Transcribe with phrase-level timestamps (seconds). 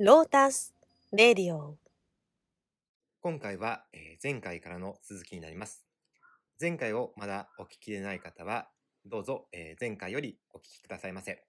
[0.00, 0.76] ロータス・
[1.12, 1.76] レディオ
[3.20, 5.84] 今回は、えー前回からの続きになります。
[6.60, 8.68] 前回をまだお聞きでない方は、
[9.04, 11.42] どうぞ、えー前回よりお聞きくださいませ。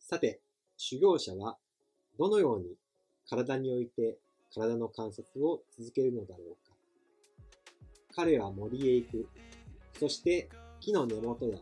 [0.00, 0.42] さて、
[0.76, 1.56] 修行者は
[2.18, 2.66] どのように
[3.26, 4.18] 体において
[4.54, 6.76] 体の観察を続けるのだろうか。
[8.14, 9.28] 彼は森へ行く。
[9.98, 11.56] そして木の根元や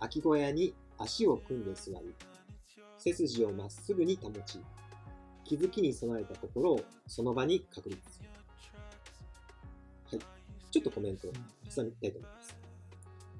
[0.00, 2.14] 空き小屋に足を組んで座り、
[3.04, 4.58] 背筋をまっすぐに保ち、
[5.44, 8.28] 気づきに備えた心をその場に確立する。
[10.12, 10.20] はい。
[10.70, 11.32] ちょっとコメントを
[11.74, 12.56] 挟みたいと思います。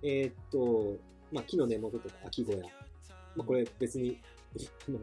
[0.02, 0.98] えーっと、
[1.32, 2.58] まあ、木の根元とか空き小屋。
[3.34, 4.20] まあ、これ別に、
[4.86, 4.98] あの、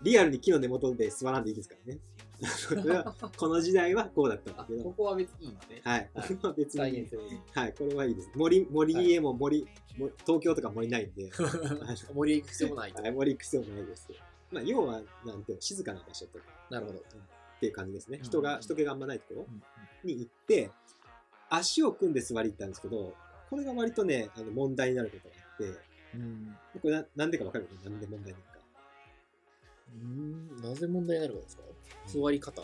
[0.00, 2.00] リアルに木の根元で座らんでいいですからね。
[3.36, 5.80] この時代はこうだったんだけど、ここは別にいいんですね。
[5.84, 6.10] はい。
[6.14, 7.40] これは別に再現、するに。
[7.52, 8.30] はい、これはいいです。
[8.34, 9.66] 森、森へも森、
[9.98, 11.30] も東京とか森ないんで、
[12.14, 13.08] 森へ行く必要もないとは。
[13.08, 14.08] い、森行く必要もないです。
[14.52, 16.98] まあ、要は、なんていうの、静かな場所とかなるほど。
[16.98, 17.02] っ
[17.60, 18.18] ていう感じですね。
[18.18, 20.70] うん人が、人気があんまないところうんに行って、
[21.50, 23.14] 足を組んで座り行ったんですけど、
[23.50, 25.80] これが割とね、あの問題になることがあって、
[26.14, 26.56] うん。
[26.80, 27.68] これななんでかわかる？
[27.84, 28.49] なんで問題なのか。
[29.94, 30.56] うん。
[30.62, 31.62] なぜ問題になるかですか？
[32.06, 32.62] 座り方。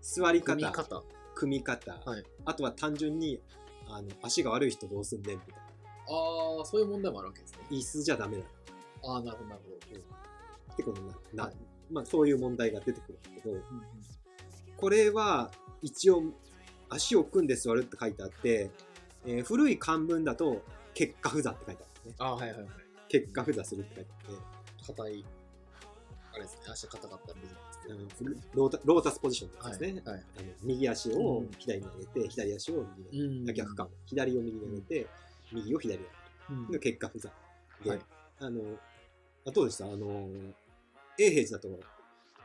[0.00, 1.02] 座り方、組み方。
[1.34, 3.40] 組み方、はいあとは単純に
[3.88, 5.60] あの足が悪い人どうすんねんみたいな。
[5.60, 7.58] ああ、そういう問題もあるわけですね。
[7.70, 8.44] 椅子じゃダメだ
[9.04, 9.76] ああ、なるほど、なるほど。
[10.72, 11.18] ってことになる。
[11.34, 11.54] なはい
[11.90, 13.62] まあそういう問題が出てくるんだけど、うん
[14.76, 15.50] これは
[15.82, 16.22] 一応
[16.88, 18.70] 足を組んで座るって書いてあって、
[19.26, 20.62] えー古い漢文だと
[20.94, 22.14] 結果不座って書いてあるんですね。
[22.18, 22.68] ああ、はいはいはい。
[23.08, 25.24] 結果不座するって書いてあって、硬い。
[26.38, 26.60] あれですね。
[26.72, 27.38] 足硬かったら
[28.54, 30.02] ロータロータスポジションなんですね。
[30.04, 30.14] はい。
[30.14, 30.24] はい。
[30.38, 33.88] あの右足をうん左に上げて、左足を右に上げて、うん逆か。
[34.06, 35.06] 左を右に上げて、
[35.52, 36.10] 右を左に上げる。
[36.50, 37.30] うんの結果不座。
[37.84, 38.00] で、はい
[38.40, 38.60] あの、
[39.46, 39.84] あどうでした？
[39.84, 40.28] あの、
[41.18, 41.68] 永平寺だと、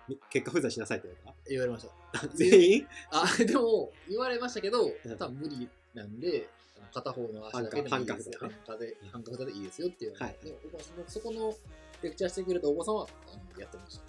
[0.08, 2.22] み結果不座しなさいって言わ言われました。
[2.24, 2.88] れ た全員？
[3.12, 6.50] あ、でも、言われましたけどうん、多分無理なんで、
[6.94, 8.38] 片方の足だけでもいいですよ。
[8.40, 10.16] 半半角で、半角でいいですよっていう。
[10.18, 11.54] はいでおばさんそこの
[12.02, 14.04] レクチャーしてくれたおばさんはあのやってました。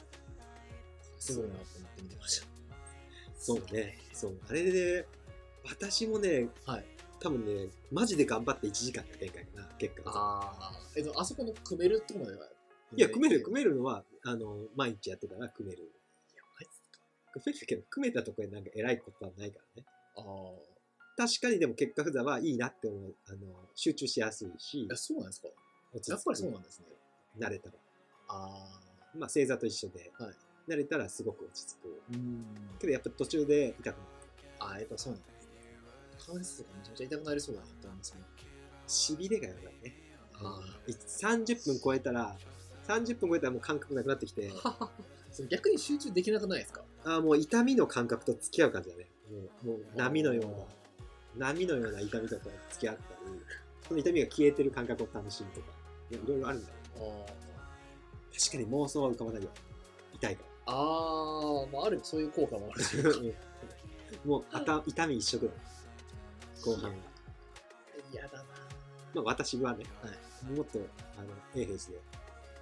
[1.19, 2.43] すごいなと思って見てまし
[3.39, 3.99] そうね。
[4.12, 4.39] そう。
[4.49, 5.06] あれで、
[5.65, 6.72] 私もね、た。
[6.72, 6.84] はい。
[7.21, 10.03] 多分ね、マジで頑張って1時間やってんかいな、結果。
[10.06, 10.72] ああ。
[10.97, 12.47] えっと、あそこの組めるとこまでは。
[12.97, 15.83] いや、組める、組めめるのは、あの、毎日やってたら組める。
[15.83, 17.01] いっすか
[17.33, 19.87] 組めるけど、組めたところでなんか偉いことはないからね。
[20.16, 20.74] ああ。
[21.17, 23.15] 確かにでも結果不座はいいなって思う。
[23.29, 23.39] あの、
[23.75, 26.87] 集中しやすいしえ、、そうなんですかやっぱりそうなんですね。
[27.39, 27.75] 慣れたら。
[28.29, 28.81] ああ。
[29.17, 30.35] まあ、正座と一緒で、はい
[30.67, 32.03] 慣れたらすごく落ち着く。
[32.15, 32.45] うん。
[32.79, 34.09] けどやっぱ途中で痛くなる。
[34.61, 35.51] ああ、やっぱそうなんですね。
[36.27, 38.21] 関節とかめちゃめちゃ痛くなりそうだなって思いますね。
[38.87, 39.95] しびれがやばいね。
[40.37, 42.35] あい30分超えたら、
[42.89, 44.51] 30分超えたらもう感覚なくなってきて、
[45.51, 46.83] 逆に集中できなくないですか？
[47.05, 49.11] あーもう痛みの感覚と付き合う感じだね。
[49.31, 50.67] もうもう波のような、
[51.37, 53.41] 波のような痛みとか付き合ったり、
[53.87, 55.67] その痛みが消えてる感覚を楽しむとか、
[56.11, 56.75] いろいろあるんだよ。
[56.97, 57.27] あ
[58.37, 59.50] 確かに妄想は浮かばないよ。
[60.15, 60.72] 痛いかあ。
[60.72, 62.97] ああ、まあ、あるそういう効果もあるし。
[63.03, 63.11] ら。
[64.25, 65.53] もうあた痛み一色だ。
[66.65, 66.97] 後半は。
[68.12, 68.45] 嫌だな
[69.15, 70.11] まあ私はね、は
[70.55, 70.78] もっと、
[71.16, 72.01] あの、永平寺で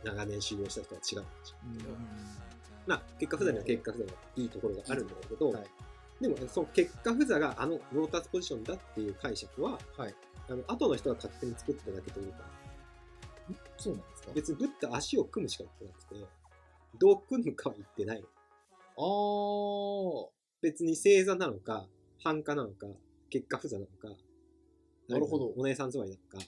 [0.05, 1.97] 長年修行した人は違うんでしょうけど、う
[2.87, 5.67] まあ、結果不座には結果不座のいいところがあるんだけど、はい
[6.23, 10.15] でも、その結果不座があのロータスポジションだっていう解釈は、はい
[10.49, 12.39] あの後の人が勝手に作っただけというか、
[13.77, 16.29] そうなんですか別にぶって足を組むしか言ってなくて、
[16.99, 18.27] どう組むかは言ってないの。
[18.99, 21.87] あ別に正座なのか、
[22.23, 22.87] 半化なのか、
[23.31, 24.17] 結果不座なのか、
[25.09, 26.47] なるほどお姉さん座りなのか、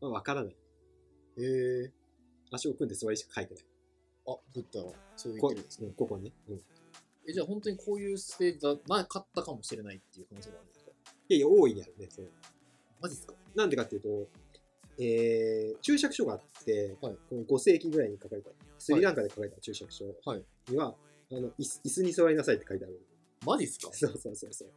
[0.00, 0.56] まあ、わからない。
[1.38, 1.40] あ。
[1.40, 1.44] へ
[1.84, 1.92] え。
[2.52, 3.64] 足を組んで座りしか書いてない。
[4.28, 5.94] あ、ブッダはそう言っこてるんですねうん。
[5.94, 6.32] ここに。
[6.48, 6.60] うん
[7.28, 10.90] え、じゃあ本当にこういうステージだなかったかもしれないっていう可能性もあるんですか？
[11.28, 12.28] いやいや、大いにあるね、それ。
[13.00, 13.34] マジですか？
[13.54, 14.28] なんでかっていうと、
[14.98, 20.94] えー、注釈書があって、はいこの5世紀ぐらいに書かれた、スリランカで書かれた注釈書はいには、
[21.32, 23.00] あの椅子椅子に座りなさいって書いてある。
[23.44, 23.90] マジっすか？
[23.92, 24.68] そうそうそうそう。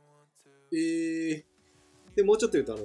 [0.76, 1.46] ええ
[2.16, 2.82] で、もうちょっと言うと、あの、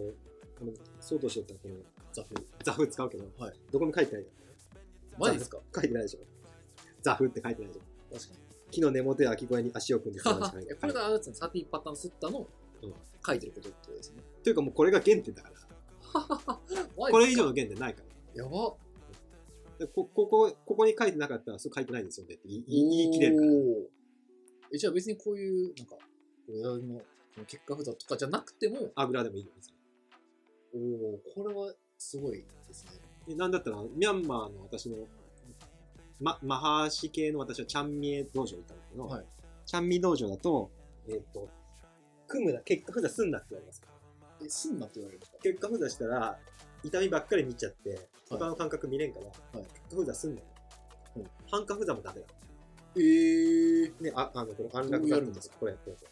[0.58, 1.74] この、相当しよったらこの、
[2.12, 2.34] ザフ。
[2.62, 4.28] ザフ使うけど、はいどこも書いてないよ。
[5.18, 5.58] マジっすか？
[5.74, 6.20] 書いてないでしょ。
[7.02, 8.14] ザフって書いてないでしょ。
[8.14, 8.43] 確かに。
[8.74, 12.46] 木の根元や空き小屋に足を組んで座るしかないえ これがあれですね、サティパターンスッタの
[12.82, 12.94] うん
[13.26, 14.22] 書いてることってことですね。
[14.42, 15.54] というかもうこれが原点だから。
[17.10, 18.02] これ以上の原点ないか
[18.34, 18.44] ら。
[18.44, 18.76] やば。
[19.78, 23.52] でこここここに書いてなかったら、そう書いてないですよねって言い言い切れるから。
[24.72, 25.96] え、じゃあ別にこういう、なんか、
[26.48, 27.00] 親の
[27.46, 29.74] 結果札とかじゃなくても、あぐらでもいいんですよ。
[30.74, 32.90] おおこれはすごいですね。
[33.26, 34.98] でなんだったら、ミャンマーの私の
[36.20, 39.24] ま、マハーシ系の私はチャンミエ道場にいたんだけど、はい
[39.66, 40.70] チャンミ道場だと、
[41.08, 41.48] えっ、と、
[42.28, 43.82] 組むな、結果不座すんなって言われます。
[44.44, 45.38] え、すんなって言われるんですか？
[45.42, 46.38] 結果不座したら、
[46.82, 49.34] 痛みばっかり見ちゃって、他の感覚見れんから、はい
[49.72, 50.46] 結果不座すんなよ。
[51.16, 52.26] うん半下不座もダメだ。
[52.96, 54.02] えー。
[54.02, 55.56] ね、あ、あの、この安ど楽座ってうやるんですか？
[55.60, 56.04] これやってると。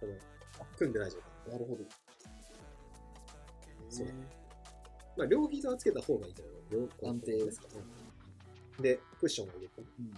[0.00, 1.16] この、組んでない状
[1.46, 1.52] 態。
[1.54, 1.84] なるほど。
[3.88, 4.14] そうえー
[5.16, 6.88] まあ、両膝はつけた方がいいと思う。
[7.02, 7.82] 両安定ですかうん
[8.80, 10.12] で、クッションを入れて、うん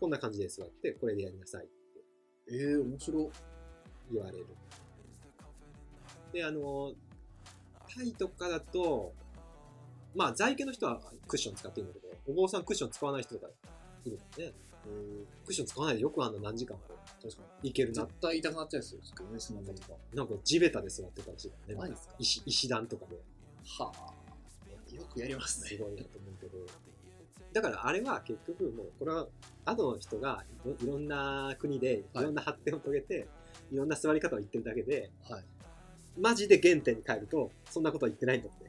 [0.00, 1.74] こんな感じで座って、これでやりなさいって
[2.50, 3.30] えー、面白
[4.12, 4.46] 言われる。
[6.32, 6.92] で、あの、
[7.92, 9.12] タイとかだと、
[10.14, 13.48] まあ、在家の人はクッション使っていいんだけど、お坊さんクッション使わない人とか
[14.04, 14.56] いるんだよね。
[15.44, 16.82] クッション使わないでよくあんな何時間も
[17.22, 18.14] 確かいけるな絶。
[18.20, 19.88] 対痛くなっちゃうんですよ、ね、その場とか。
[20.14, 21.94] なんか地べたで座ってたらしいからね。
[22.18, 23.16] 石石段とかで。
[23.78, 24.14] はあ。
[24.94, 25.68] よくやりますね。
[25.68, 26.58] すごいなと思うけど。
[27.60, 29.26] だからあれは結局もう、これは、
[29.64, 33.28] 後の人がいろいろんな国でいはいろんな発展を遂げて、
[33.72, 35.44] い、ろんな座り方を言ってるだけで、はい。
[36.18, 38.68] マジで原点に帰ると、そんなことは言ってないんだって。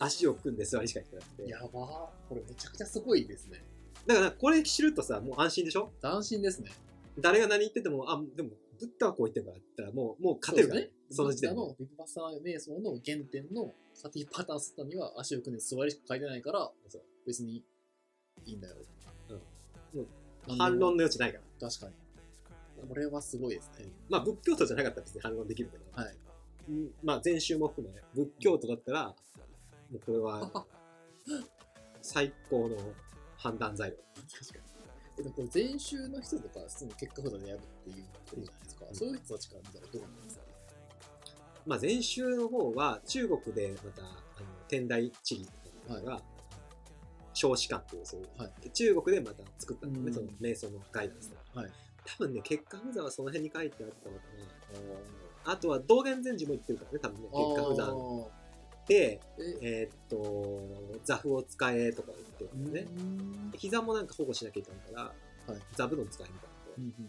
[0.00, 1.48] 足を組んで座りしか言ってなくて。
[1.48, 1.70] やばー。
[1.72, 3.64] これめちゃくちゃすごいですね。
[4.06, 5.92] だからこれ知るとさ、もう安心でしょ？
[6.00, 6.70] 斬新ですね。
[7.18, 11.56] 誰が何言ってても、あ、でも、ブッダはこう言ってるからったら、もう、もう勝てるから、ね、その時点で。
[11.56, 16.70] のビブバッサー瞑想の原点のサティパターンスッタには足を組んで座りしか書いてないから、
[17.26, 17.64] 別に
[18.46, 18.76] いいんだよ。
[19.30, 20.06] うんうん
[20.58, 21.68] 反論の余地ないから。
[21.68, 21.94] 確かに。
[22.88, 23.86] これはすごいですね。
[24.08, 26.16] まあ、仏教徒じゃなかったら別に反論できるけど、はい。
[26.70, 29.14] うんまあ、禅宗も含め、仏教徒だったら、も
[29.94, 30.50] うこれは
[32.00, 32.76] 最高の
[33.36, 33.96] 判断材料。
[34.40, 34.64] 確かに。
[35.18, 38.86] えでもこれ禅宗の人とか、その結果ほどでやるっていうことじゃないですか。
[38.88, 40.42] うんそういう人たちから見たらどうなんですか？
[41.66, 45.48] まあ、禅宗の方は中国でまたあの天台地理
[45.86, 46.22] とかが、
[47.38, 48.52] 少子観っていうそういう、はい。
[48.62, 50.04] で中国でまた作ったん。
[50.04, 51.70] だその瞑想のガイダンスがはい。
[52.04, 54.22] 多分ね結果不座はその辺に書いてあったのか
[55.46, 55.52] な。
[55.52, 57.88] あとは道元禅師も言ってるからね多分ね結果不座あ
[58.88, 62.86] でーえ、えーっと座布を使えとか言ってるからね、
[63.56, 65.12] 膝もなんか保護しなきゃいけないか
[65.46, 65.62] ら、はい。
[65.74, 66.54] 座布団使えみたいな。
[66.64, 67.08] こと、うんうん。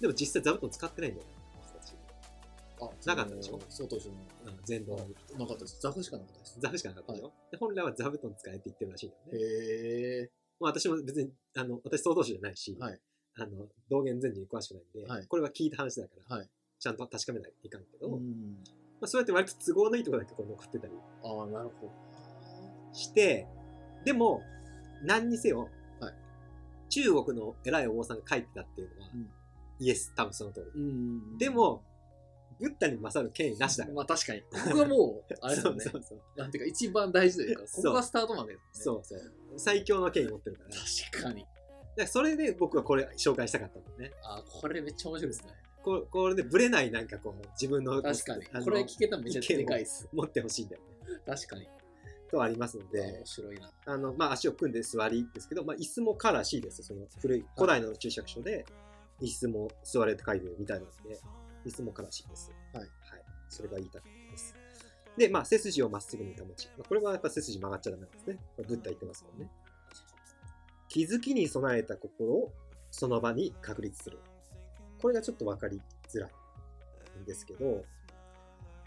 [0.00, 1.26] でも実際座布団使ってないんだよ
[3.06, 3.58] なかったでしょ？
[3.68, 4.14] そう当時の。
[4.14, 4.16] う
[4.50, 5.78] ん全道になかったです。
[5.80, 6.58] ザフしかなかったです。
[6.60, 10.30] 座布しかなかったよ、で本来は座布団使えって言ってるらしいんだよねへえ。
[10.58, 13.00] まあ、私も別に、あの、私、総統手じゃないし、はい。
[13.36, 16.48] あの、道元禅師に詳しくないんで、はいこれは聞いた話だから、はい。
[16.78, 18.56] ちゃんと確かめないといかんけど、まうん。
[19.02, 20.92] あ、そうやって割と都合のいいところだけこう残ってたり
[21.22, 21.90] ああ、なるほ
[22.92, 23.46] して、
[24.04, 24.42] でも、
[25.02, 25.68] 何にせよ、
[26.00, 26.14] はい
[26.88, 29.30] 中国の偉いお坊さんが書いてたっていうのは、うん
[29.78, 30.80] イエス、多分その通り。
[30.80, 30.86] ど。
[30.88, 31.82] うんで、も、
[32.58, 33.96] ブッダに勝る権威なしだから。
[33.96, 34.40] まあ確かに。
[34.42, 35.90] ここがもう、あれですよね そ。
[35.90, 36.20] うそうそう。
[36.36, 38.84] なんていうか、一番大事というか、ここがスタートなんですね。
[38.84, 39.32] そうそう。
[39.56, 40.68] 最強の権威持ってるから。
[40.70, 41.46] だか確かに。
[41.96, 44.12] らそれで僕はこれ紹介したかったんだよね。
[44.22, 45.52] あーこれめっちゃ面白いですね。
[45.82, 50.08] ここれでブレないなんかこう、自分の、確かにこれ聞けたらめっちゃでかいっす。
[50.12, 51.20] 持ってほしいんだよね。
[51.24, 51.68] 確かに。
[52.30, 53.72] とありますので面、白いな。
[53.86, 56.82] あの、まあ、足を組んで座りですけど、まあ、椅子もカらしいです。
[56.82, 58.64] その古い、古代の注釈書で、
[59.20, 61.20] 椅子も座れって書いてるみたいなので、
[61.66, 62.50] 椅子もカらしいです。
[62.72, 62.82] はい。
[62.82, 62.90] はい。
[63.48, 64.54] それが言いたかったです。
[65.16, 66.68] で、まあ、背筋をまっすぐに保ち。
[66.76, 68.38] まあ、これはやっぱ背筋曲がっちゃダメなんですね。
[68.56, 69.50] これブッダ言ってますもんね。
[70.88, 72.52] 気づきに備えた心を
[72.90, 74.18] その場に確立する。
[75.00, 76.30] これがちょっとわかりづらい
[77.20, 77.84] んですけど、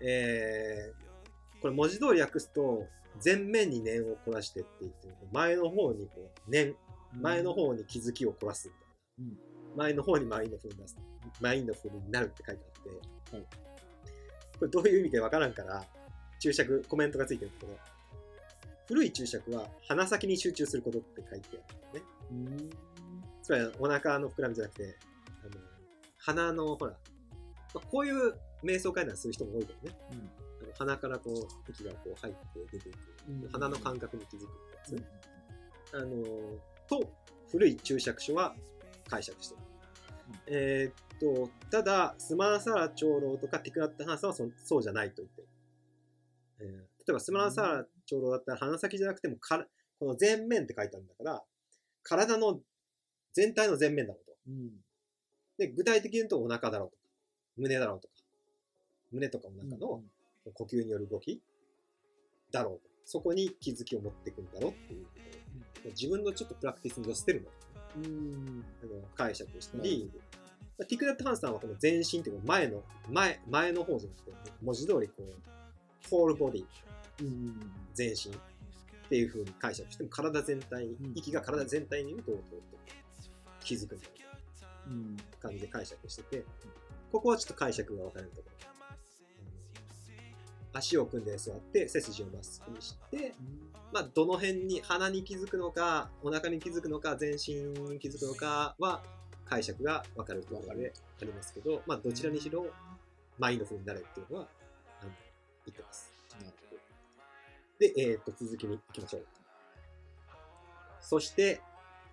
[0.02, 2.88] えー、これ文字通り訳すと、
[3.24, 6.76] 前面に念を凝らしてって言ってる前の方にこう念、
[7.20, 9.49] 前の方に気づきを凝らすみたいな。
[9.76, 10.98] 前の方にマインドフルネス、
[11.42, 13.46] マインドフルになるって書いてあって、はい
[14.60, 15.84] これどういう意味かわからんから、
[16.40, 17.80] 注釈、コメントがついてるんだけど、
[18.88, 22.02] 古い注釈は鼻先に集中することって書いてあるのね。
[22.32, 22.70] うん。
[23.42, 24.98] つまりお腹の膨らみじゃなくて、
[25.44, 25.62] あの
[26.18, 26.92] 鼻のほら、
[27.74, 29.96] まあこういう瞑想階段する人も多いけどね。
[30.62, 32.40] あの鼻からこう、息がこう入って
[32.72, 32.98] 出ていく。
[33.30, 34.48] うん鼻の感覚に気づくっ
[34.90, 35.02] てや
[35.92, 35.96] つ。
[35.96, 36.24] あの
[36.88, 37.10] と、
[37.52, 38.56] 古い注釈書は
[39.10, 39.62] 解釈してる。
[40.48, 45.48] えーっと、ただ、スマナサラ長老とかティクナッタハンさんはそそうじゃないと言ってる。
[46.62, 49.66] えー例えば、スマナサラ長老だったら鼻先じゃなくてもから、
[50.00, 51.44] この前面って書いてあるんだから、
[52.04, 52.60] 体の
[53.34, 54.38] 全体の前面だろうと。
[54.48, 54.70] うん。
[55.58, 57.04] で、具体的に言うとお腹だろうとか、
[57.58, 58.14] 胸だろうとか、
[59.12, 60.04] 胸とかお腹の
[60.54, 61.42] 呼吸による動き
[62.52, 62.90] だろうと。
[63.06, 65.08] そこに気づきを持っていくんだろうっていう
[65.88, 67.50] 自分のちょっとプラクティスに寄せてるの。
[67.96, 68.66] うん。
[68.84, 70.10] あの解釈したり、
[70.78, 76.66] まあティクラット・ハンさんはこの全身っていうか前の、前、前の方じゃなくて、文字通りこう、ホールボディ、
[77.22, 77.72] うん。
[77.94, 78.38] 全身っ
[79.10, 82.32] ていう風に解釈しても体全体に、うん息が体全体にいると
[83.62, 84.12] 気づくみたい
[84.88, 85.18] うん。
[85.18, 86.46] な感じで解釈してて、
[87.12, 88.79] ここはちょっと解釈が分かれるところ。
[90.74, 93.34] うん足を組んで座って背筋をまっすぐにして、
[93.92, 97.56] まあ、どの辺に鼻に気づくのかお腹に気づくのか全身
[97.92, 99.02] に気づくのかは
[99.46, 102.68] 解釈が分かるところでありますけど、まあ、どちらにしろ
[103.40, 104.48] マインドフルになれっていうのは
[105.02, 105.12] あの
[105.66, 106.12] 言ってます。
[106.34, 106.82] なるほど。
[107.80, 109.26] で、えー、と続きに行きましょう。
[111.02, 111.62] そして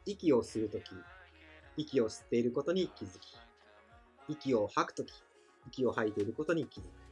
[0.06, 0.92] 息をするとき
[1.76, 3.36] 息を吸っていることに気づき
[4.28, 5.12] 息を吐くとき
[5.68, 7.05] 息を吐いていることに気づく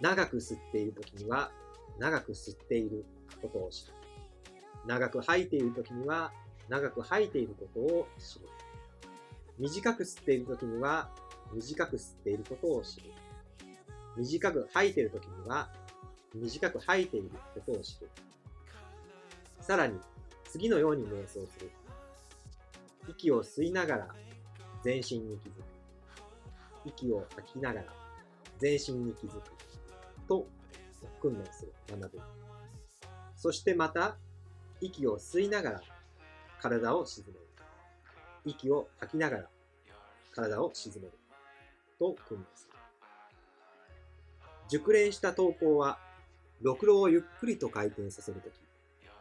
[0.00, 1.50] 長く吸っているときには
[1.98, 3.04] 長く吸っている
[3.40, 3.92] ことを知る。
[4.86, 6.32] 長く吐いているときには
[6.68, 8.46] 長く吐いていることを知る。
[9.58, 11.10] 短く吸っているときには
[11.54, 13.10] 短く吸っていることを知る。
[14.16, 15.70] 短く吐いているときには
[16.34, 18.10] 短く吐いていることを知る。
[19.60, 19.98] さらに
[20.44, 21.70] 次のように瞑想する。
[23.08, 24.08] 息を吸いながら
[24.82, 25.62] 全身に気づく。
[26.84, 27.86] 息を吐きながら
[28.58, 29.42] 全身に気づく。
[30.28, 30.46] と
[31.20, 32.20] 訓練する学ぶ
[33.36, 34.16] そしてまた
[34.80, 35.82] 息を吸いながら
[36.60, 37.38] 体を沈める。
[38.44, 39.44] 息を吐きながら
[40.32, 41.12] 体を沈める。
[41.98, 42.72] と訓練する。
[44.68, 45.98] 熟練した投稿は
[46.60, 48.52] ろくろをゆっくりと回転させるとき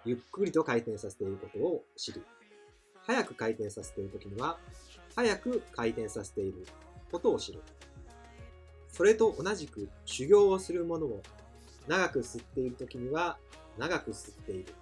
[0.05, 2.24] ゆっくりと回転させていることを知り。
[3.03, 4.57] 早く回転させているときには
[5.15, 6.65] 早く回転させている
[7.12, 7.62] ことを知る。
[8.95, 11.21] それと同じく修行をする者も
[11.85, 13.37] 長く吸っているときには
[13.77, 14.73] 長く吸っている。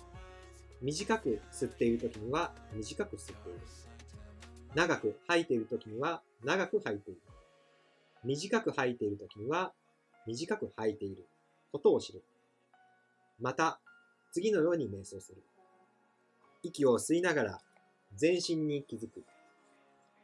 [0.84, 3.60] 短く吸っているときには短く吸っている。
[4.76, 7.22] 長く吐いているときには長く吐いている。
[8.24, 9.72] 短く吐いているときには
[10.28, 11.26] 短く吐いている。
[11.72, 12.22] ことを知る。
[13.42, 13.80] また
[14.32, 15.42] 次のように瞑想する。
[16.62, 17.62] 息を吸いながら
[18.16, 19.24] 全身に気づく。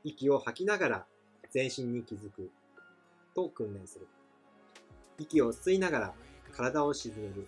[0.03, 1.05] 息を吐きながら
[1.49, 2.51] 全身に気づく。
[3.39, 4.07] と訓練する。
[5.17, 6.13] 息を吸いながら
[6.51, 7.47] 体を沈める。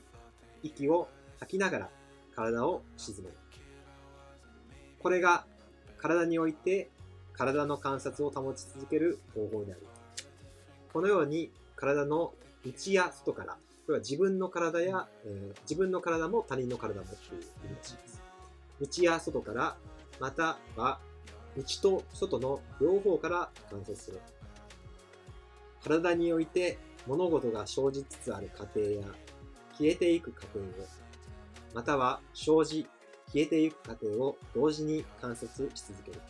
[0.64, 1.90] 息を吐きながら
[2.36, 3.36] 体を沈める。
[5.00, 5.46] これが
[5.98, 6.90] 体において
[7.34, 9.82] 体の観察を保ち続ける方法である。
[10.94, 12.34] このように体の
[12.66, 13.54] 内や外から
[13.86, 18.22] これは自分の体や、えー自分の体も他人の体もっていう意味らしいです。
[18.80, 19.76] 内や外から
[20.20, 21.00] または
[21.58, 24.20] 内と外の両方から観察する。
[25.84, 29.04] 体において物事が生じつつある過程や
[29.78, 30.68] 消えていく過程を
[31.74, 32.88] または生じ
[33.28, 36.22] 消えていく過程を同時に観察し続ける。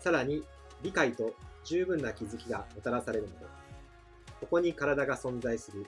[0.00, 0.42] さらに
[0.82, 3.46] 理解と十分な気づきがもたらされるので
[4.40, 5.86] ここに体が存在する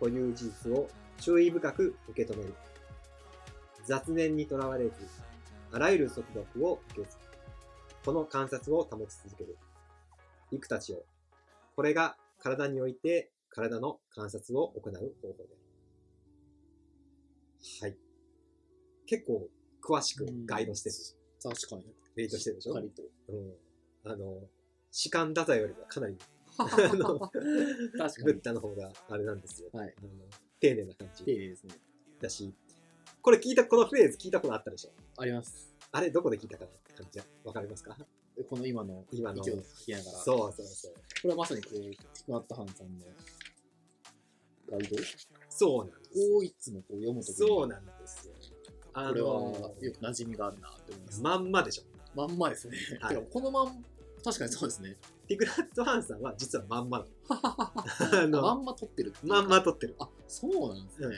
[0.00, 0.88] という事実を
[1.18, 2.54] 注意深く受け止める。
[3.84, 4.92] 雑念にとらわれず
[5.72, 7.32] あらゆる速読を受け継ぐ
[8.04, 9.56] この観察を保ち続ける。
[10.50, 11.04] 幾たちを
[11.74, 15.44] これが体において体の観察を行う方法で
[17.82, 17.96] はい。
[19.06, 19.48] 結構
[19.82, 20.94] 詳しくガイドしてる、
[21.42, 21.94] 確かに。
[22.16, 22.72] レイトしてるでしょ？
[22.74, 23.02] しっかりと。
[23.28, 23.36] う
[24.08, 24.40] ん、あの
[24.90, 26.16] 士官太宰よりもかなり
[26.58, 26.64] あ
[26.94, 28.24] の確かに。
[28.24, 29.94] ブッダの方があれなんですよ、はい。
[29.98, 30.08] あの
[30.60, 31.24] 丁寧な感じ。
[31.24, 31.74] 綺麗ですね。
[32.20, 32.54] だし
[33.20, 34.90] これ聞いたこのフレーズ聞いたことあったでしょ？
[35.18, 35.74] あります。
[35.92, 36.70] あれどこで聞いたかな？
[36.96, 37.94] 感じわかりますか？
[37.96, 38.04] で
[38.44, 39.38] この今の今の。
[39.38, 40.18] 息を吐きながら。
[40.18, 40.92] そうそうそう。
[40.92, 41.96] これはまさにこう、ティ
[42.26, 43.06] クアットハンさんの
[44.70, 44.96] ガイド？
[45.48, 48.34] そうなんですをいつもこう読むときに、そうなんですよ。
[48.94, 51.22] あこれはのよく馴染みがあるなって思います。
[51.22, 51.82] まんまでしょ。
[52.14, 52.76] まんまですね。
[53.00, 53.22] はい。
[53.30, 53.84] このまん、
[54.24, 54.96] 確かにそうですね。
[55.28, 59.94] ティクラットハンさんは実はまんまな のあまのんま撮ってるまんま撮ってる。
[59.98, 61.16] あ、そうなんですね。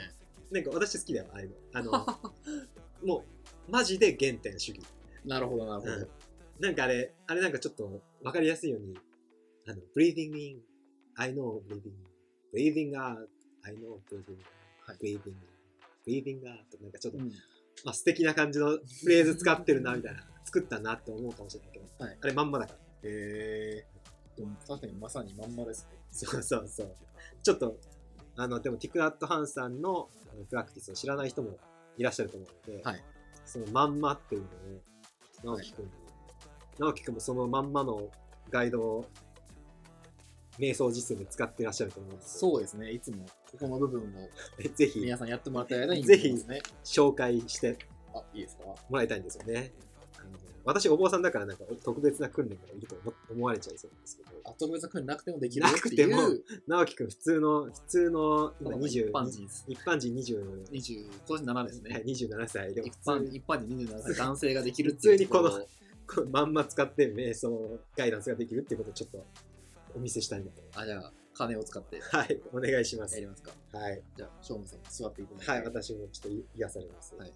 [0.51, 1.57] なんか私好きだよああいうの。
[1.73, 2.07] あの
[3.05, 3.25] も
[3.69, 4.81] うマジで原点主義。
[5.25, 5.93] なるほど、なるほど。
[5.95, 6.09] うん
[6.61, 8.97] なんかあれ、あれなんかちょっとわかりやすいように、
[9.67, 10.61] あの、breathing in,
[11.17, 11.93] I know breathing,
[12.55, 13.27] breathing out,
[13.65, 14.39] I know breathing,
[14.87, 15.37] はい breathing in,
[16.07, 17.31] breathing out なんかちょっと、うん
[17.85, 22.79] まあ、素敵な感じのフレーズ使ってるなみたいな、作ったなって思うかもしれないけど、はいあれまんまだから。
[23.03, 23.95] へー。
[24.37, 25.99] でも確かにまさにまんまですね。
[26.11, 26.95] そうそうそう。
[27.43, 27.79] ちょっと、
[28.37, 30.09] あの、でもティクラットハンさんの
[30.49, 31.57] プラクティスを知らない人も
[31.97, 33.05] いらっしゃると思うので、はい
[33.45, 34.49] そのまんまっていうの
[35.49, 35.91] を、直樹くんに、
[36.79, 38.09] 直樹くんもそのまんまの
[38.51, 39.05] ガイドを
[40.59, 42.91] 瞑想実践で使ってらっしゃると思うんですそうですね。
[42.93, 46.29] いつもここの部分をう ぜひ皆さんやってもらった間にぜひ。
[46.85, 47.77] 紹介して
[48.15, 48.65] あ、いいですか？
[48.89, 49.73] もらいたいんですよね。
[50.65, 59.65] 私お坊さんだからなんか特別な訓練がいると思思われちゃいそうなんですけど、あ特別な訓練なくてもできるなくてもう、直樹くん普通の、普通の今20一般人です。
[59.69, 61.91] 一般人20、20、今年7ですね。
[61.93, 65.67] はい、27歳でも一般に一般人27歳男性ができるっていう普通にこの
[66.31, 69.27] まんま使って瞑想ガイダンスができるっていうことをちょっと
[69.97, 70.63] お見せしたいなと。
[70.75, 73.27] あ、じゃあ、金を使ってやはい、お願いしますり。
[73.27, 73.53] ますか。
[73.73, 74.03] はい。
[74.17, 75.51] じゃあ、正門さんも座っていただいて。
[75.51, 77.15] はい、私もちょっと癒されます。
[77.17, 77.33] はい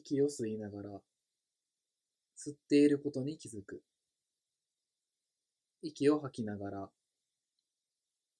[0.00, 0.88] 息を吸いながら、
[2.36, 3.82] 吸っていることに気づく。
[5.82, 6.88] 息を吐きながら、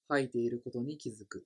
[0.07, 1.45] 吐いていることに気づく。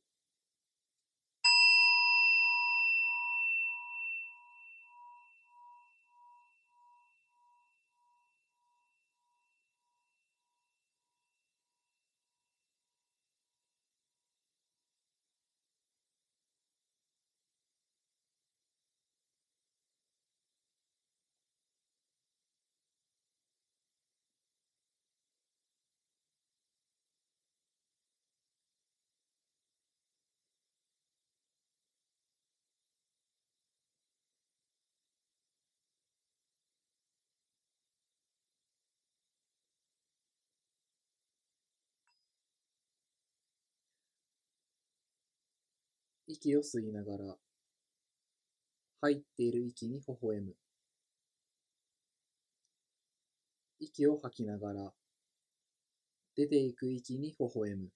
[46.28, 47.36] 息を吸いながら、
[49.02, 50.56] 入っている息に微笑む。
[53.80, 54.94] 息を吐きながら、
[56.36, 57.90] 出ていく息に微笑む。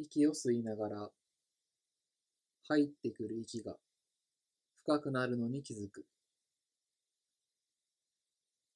[0.00, 1.10] 息を吸いながら、
[2.68, 3.74] 入ってくる息が
[4.84, 6.04] 深くなるのに気づく。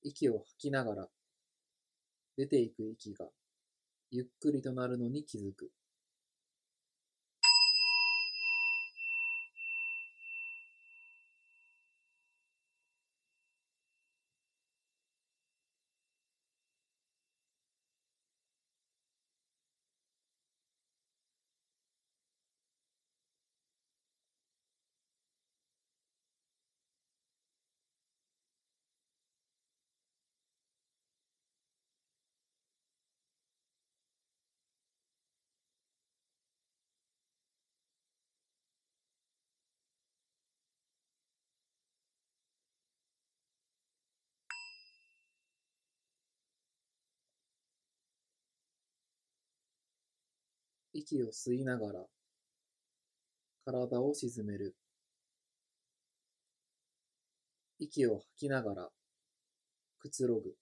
[0.02, 1.08] 息を吐きながら、
[2.37, 3.26] 出ていく息が
[4.11, 5.70] ゆっくりとなるのに気づく。
[50.94, 52.07] 息を吸いながら、
[53.64, 54.74] 体を沈める。
[57.78, 58.88] 息を吐きながら、
[59.98, 60.62] くつろぐ。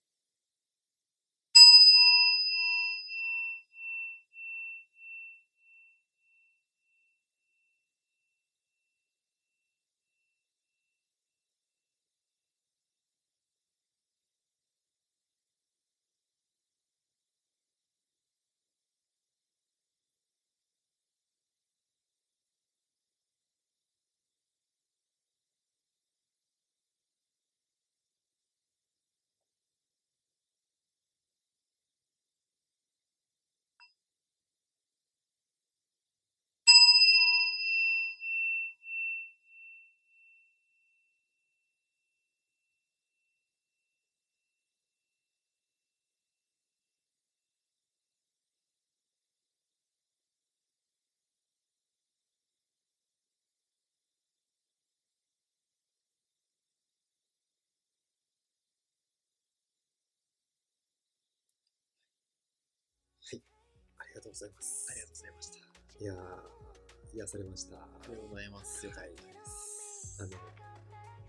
[64.31, 64.87] ございます。
[64.89, 65.57] ありがとうございました。
[66.03, 67.75] いやー、癒されました。
[67.75, 68.85] ありがとうございます。
[68.85, 69.15] よかったで
[69.45, 70.17] す。
[70.21, 70.29] あの、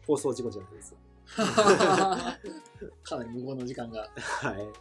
[0.06, 0.94] 放送事故じゃないです。
[3.02, 4.72] かなり無言の時間がは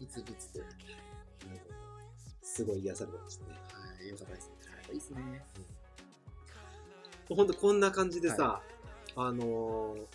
[0.00, 0.04] い。
[0.04, 0.60] いつぶつと。
[2.42, 3.54] すごい癒されましたね。
[4.04, 4.54] い、よかったですね。
[4.88, 5.46] いいですね。
[7.28, 8.60] ほんとこんな感じでさ、
[9.16, 10.06] あのー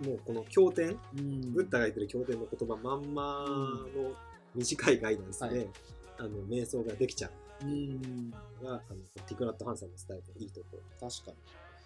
[0.00, 3.44] もうこの経典、うんブッダが言ってる経典の言葉まんま
[3.94, 4.12] の
[4.54, 5.68] 短いガイダンスで、はい
[6.16, 8.30] あの瞑想ができちゃううん。
[8.62, 8.80] のがあの
[9.26, 10.66] ティクラット・ハンさんの伝えていいとこ
[11.00, 11.08] ろ。
[11.08, 11.32] 確か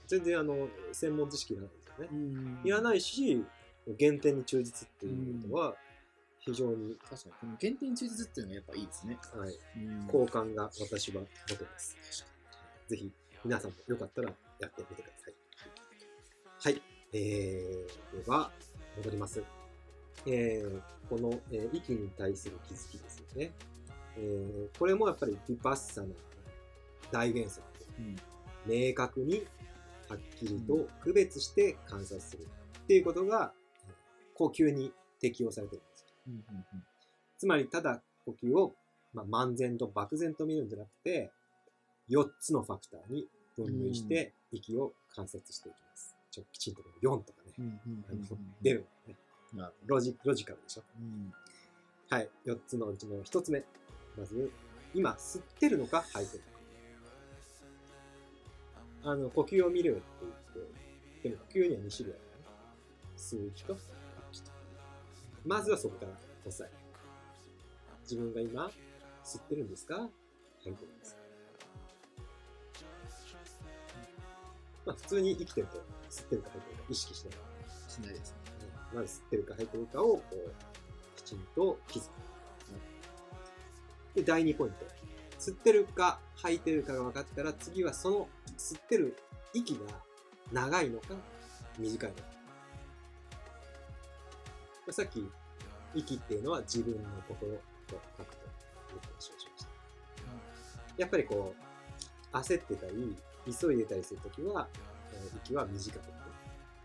[0.06, 2.60] 全然あの専門知識なんですよね。
[2.64, 3.44] いらないし、
[3.98, 5.76] 原点に忠実っていうことは、
[6.40, 7.32] 非常に、確かに。
[7.40, 9.18] この限定忠実っていうのがやっぱいいですね。
[9.34, 11.96] はい、うん好感が私は持てます。
[12.88, 13.12] ぜひ、
[13.44, 15.34] 皆さんもよかったらやってみてください。
[16.60, 16.82] はい。
[17.12, 18.50] えー、では、
[18.96, 19.42] 戻ります。
[20.26, 23.52] えー、この、えー息に対する気づきですよね。
[24.16, 26.14] えー、これもやっぱりヴィパッサナの
[27.12, 27.62] 大原則。
[27.98, 28.16] うん
[28.66, 29.44] 明確に
[30.08, 32.46] はっきりと区別して観察する
[32.84, 33.52] っていうことが
[33.86, 33.94] えー
[34.34, 36.06] 呼吸に適用されてるんですよ。
[36.28, 36.64] うんうん
[37.38, 38.74] つまりただ呼吸を、
[39.14, 41.30] まあ、漫然と漠然と見るんじゃなくて
[42.10, 46.16] 4つのファクターに分類して息を観察していきます。
[46.30, 48.28] ちょきちんとこの4とかね、うんうんうん
[48.60, 48.86] 出るの
[49.58, 50.82] ねなるロジロジカルでしょ。
[50.98, 51.32] うん
[52.10, 52.30] はい。
[52.46, 53.62] 4つのうちの1つ目。
[54.16, 54.50] まず、
[54.94, 56.02] 今吸ってるのか？
[56.12, 56.50] 吐いてるの
[59.04, 59.12] か。
[59.12, 60.32] あの、呼吸を見るって言っ
[61.22, 62.28] て、でも呼吸には2種類あるね。
[63.16, 63.90] 吸う気と吐く
[64.32, 64.50] 気と。
[65.44, 66.12] まずはそこから
[66.44, 66.78] 抑える。
[68.04, 68.70] 自分が今、
[69.22, 70.08] 吸ってるんですか？
[70.60, 71.20] 吐いてるんですか？
[74.86, 75.76] まあ普通に生きてると、
[76.08, 77.34] 吸ってるか吐いてるか意識しない。
[77.86, 78.37] しないですね。
[78.94, 80.52] まず吸ってるか吐いてるかを、こう、
[81.16, 82.06] きちんと気づく。
[84.14, 84.86] で、第2ポイント。
[85.38, 89.16] 吸ってるか吐いてるかが分かったら、次はその吸ってる
[89.54, 89.80] 息が
[90.52, 91.14] 長いのか
[91.78, 92.22] 短いのか。
[94.86, 95.28] まあさっき、
[95.94, 97.52] 息っていうのは自分の心
[97.86, 98.46] と書くとい
[98.96, 99.70] う話をしました。
[100.96, 101.54] やっぱりこ
[102.32, 103.16] う、焦ってたり、
[103.60, 104.68] 急いでたりするときは、
[105.44, 106.30] 息は短くなる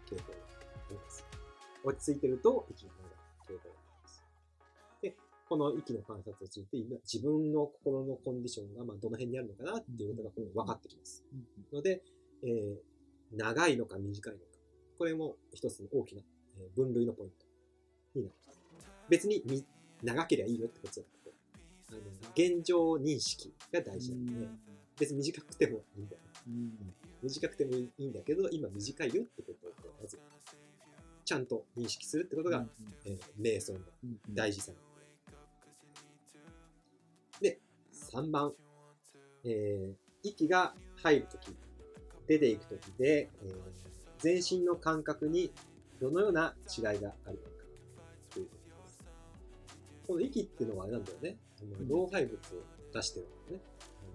[0.05, 0.41] 傾向があ
[0.91, 1.32] ります。
[1.83, 2.91] 落ち着いてると息が
[3.47, 4.23] 長い傾向があります。
[5.01, 5.15] で、
[5.49, 11.23] この息の観察を通じて、今自分の心のコンディションがまあどの辺にあるのかなっていうことがこう分かってきます。
[11.33, 12.01] うんので、
[12.43, 12.75] えー
[13.35, 14.45] 長いのか短いのか。
[14.99, 16.21] これも一つの大きな
[16.59, 17.45] えー分類のポイント
[18.19, 18.59] になります。
[19.09, 19.65] 別にみ
[20.03, 21.33] 長ければいいよってことじゃなくて、
[21.89, 21.99] あの
[22.57, 24.47] 現状認識が大事なので、
[24.99, 26.21] 別に短くてもいいんだよ。
[26.47, 26.93] うん
[27.23, 30.19] 短くてもいいんだけど、今短いよってことをまず、
[31.25, 32.65] ちゃんと認識するってことが、
[33.05, 34.83] えー瞑想のうんうん大事さなの
[37.41, 37.49] で。
[37.49, 37.59] で、
[37.93, 38.53] 3番、
[39.43, 41.53] えー息が入るとき、
[42.27, 43.62] 出ていくときで、えー
[44.19, 45.51] 全身の感覚に
[45.99, 47.13] どのような違いがあるのか
[48.29, 48.99] ということです。
[50.07, 51.38] この息っていうのはあれなんだよね。
[51.89, 53.63] 老廃物を出してるんだよね。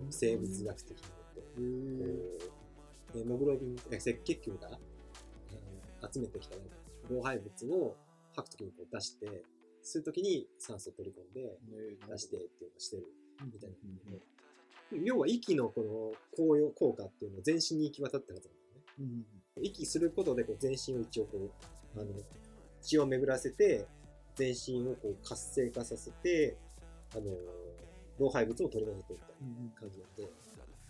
[0.00, 1.60] あの生物学的に言うと。
[1.60, 2.38] へー
[3.12, 4.78] こうヘモグロビン、え赤血球が、
[5.52, 6.54] えー集めてきた
[7.10, 7.96] 老廃物を
[8.34, 9.26] 吐くときにこう出して、
[9.82, 11.56] 吸うときに酸素を取り込んで
[12.10, 13.06] 出してっていうのをしてる
[13.44, 14.02] みたいなんだ
[14.90, 18.82] けど、要は息のこの効用効果っていうのを全身に行き渡ってるはずなんだよね。
[19.00, 21.38] うん息することでこう全身を一応こ
[21.96, 22.12] う、あの、
[22.80, 23.86] 血を巡らせて、
[24.36, 26.56] 全身をこう活性化させて、
[27.12, 27.24] あの、
[28.20, 29.46] 老廃物を取り除くみたいな。
[29.62, 30.30] うん感じなんで、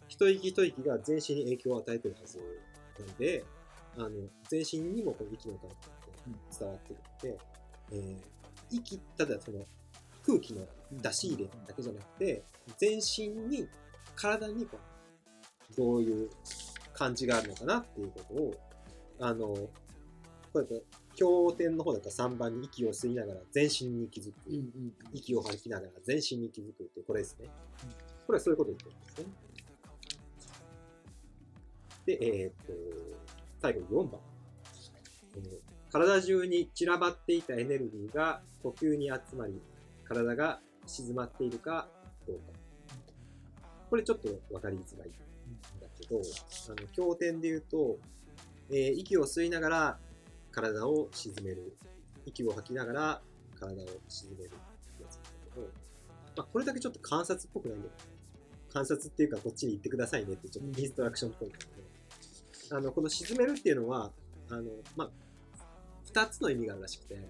[0.09, 2.38] 一息一息が全身に影響を与えてるはず
[2.98, 3.44] なので、
[3.96, 4.11] あの、
[4.48, 5.70] 全身にもこの息の感
[6.58, 7.38] 伝わってるので、
[7.92, 8.38] えー
[8.70, 9.64] 息、ただその
[10.24, 12.42] 空気の出し入れだけじゃなくて、
[12.76, 13.66] 全身に、
[14.14, 14.78] 体にこ
[15.72, 16.30] う、どういう
[16.92, 18.54] 感じがあるのかなっていうことを、
[19.20, 19.70] あの、こ
[20.56, 20.82] れだと、
[21.16, 24.36] 経典の方だったら3番に息を吸いながら全身に気づく。
[25.12, 27.48] 息を吐きながら全身に気づくってこれですね。
[28.26, 29.24] これはそういうことを言ってるんですね。
[32.06, 32.72] で、えーっと、
[33.60, 34.20] 最後に4番。
[35.36, 39.61] えー体中に散らばっていたエネルギーが呼吸に集まり、
[40.05, 41.88] 体が静まっているか
[42.27, 42.42] どうか。
[43.90, 45.12] これちょっとわかりづらいん
[45.81, 46.20] だけど、
[46.68, 47.98] あの、経典で言うと、
[48.70, 49.98] えー息を吸いながら
[50.51, 51.77] 体を沈める。
[52.27, 53.22] 息を吐きながら
[53.59, 54.51] 体を沈める
[55.01, 55.66] やつなんだけど、
[56.37, 57.92] まあ、これだけちょっと観察っぽくないんだよ。
[58.70, 61.64] 観察っていうかこっちに行ってくださいねってちょっとインストラクションっぽいんだけ
[62.70, 64.12] ど、あの、この沈めるっていうのは、
[64.51, 65.11] あの、まあ、
[66.09, 67.21] 二つの意味があるらしくて、は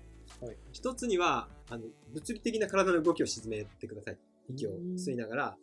[0.53, 4.19] い一つには、あの、物理的な体の動きを沈めてください。
[4.49, 5.57] 息を吸いながら、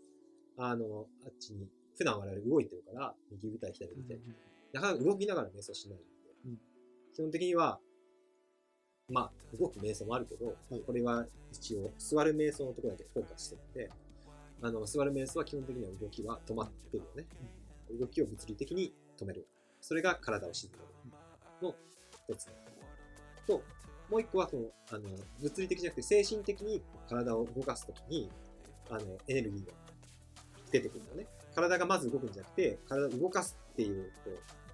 [0.58, 4.20] あの、あっちに、普段我々動いてるから、右舞台、左舞台。
[4.74, 6.10] なかなか動きながら瞑想しないので、
[6.46, 6.60] うん
[7.14, 7.80] 基本的には、
[9.08, 10.54] まあ、動く瞑想もあるけど、
[10.86, 13.90] これは一応、座る瞑想のところだけフォーカスしてるので、
[14.62, 17.26] あの、座る瞑想は基本的には動きは止まってるよね。
[17.98, 19.48] 動きを物理的に止める。
[19.80, 20.84] それが体を沈める
[21.62, 21.76] の
[22.28, 22.65] 一つ。
[23.48, 23.64] と、
[24.10, 25.10] もう一個はその、あの、
[25.42, 28.30] 物理的じゃなくて精神的に体を動かすときに、
[28.90, 29.74] あの、エネルギーが
[30.72, 31.28] 出てくるのね。
[31.56, 34.32] 体がまず動くんじゃなくて、体を動かすっていう、こ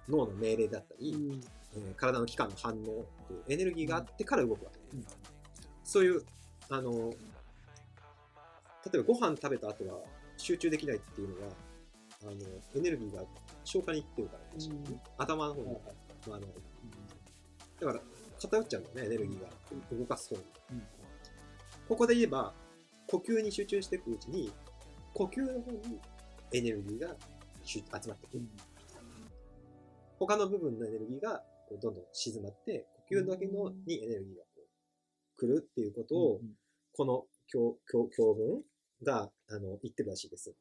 [0.08, 1.40] う脳の命令だったり、
[1.74, 2.96] えー体の器官の反応ってい
[3.36, 4.78] うエネルギーがあってから動くわけ。
[4.94, 5.06] うん
[5.84, 6.22] そういう、
[6.70, 7.10] あの、
[8.84, 10.00] 例えばご飯食べた後は
[10.36, 11.52] 集中できないっていうのは、
[12.22, 12.32] あの、
[12.76, 13.22] エネルギーが
[13.64, 15.78] 消化に行ってるからかもしれないね、頭の方にはい
[16.24, 16.48] 回らない。
[17.80, 18.00] だから、
[18.48, 19.48] 偏っちゃうんだよね、エネルギーが
[19.96, 20.42] 動かす方に。
[20.72, 20.82] うん
[21.88, 22.54] ここで言えば、
[23.08, 24.50] 呼吸に集中していくうちに、
[25.12, 26.00] 呼吸の方に
[26.52, 27.16] エネルギーが
[27.64, 28.44] 集集まってくる。
[30.18, 34.62] 他の部分のエネルギーがこうどんどん静まって、呼吸だけのにエネルギーがこ
[35.36, 36.40] う来るっていうことを、
[36.94, 38.62] この教教教文
[39.02, 40.54] があの言ってるらしいです。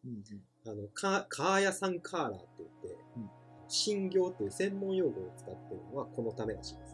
[0.65, 3.29] あのカカーヤサンカーラーって言って、うん
[3.73, 6.90] 診療という専門用語を使っているのはこのためらしいです。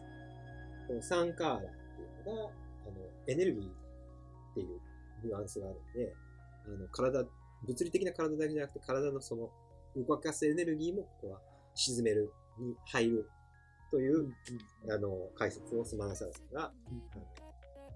[0.88, 2.52] このサンカーラーっていうのが、あの
[3.26, 4.80] エネルギーっていう
[5.22, 6.14] ニュアンスがあるんで、
[6.66, 7.24] あの体、
[7.66, 9.50] 物理的な体だけじゃなくて体のその
[9.96, 11.40] 動かすエネルギーもここは
[11.74, 13.30] 沈めるに入る
[13.90, 14.32] という、
[14.90, 16.72] あの解説をスマナサラさんが、あ
[17.16, 17.22] の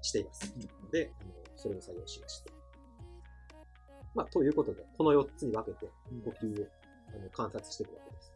[0.02, 0.54] しています。
[0.82, 2.52] ので、あのそれを採用しました。
[4.14, 5.90] まあ、ということで、この4つに分けて
[6.24, 6.66] 呼吸を
[7.08, 8.32] あの観察していくわけです。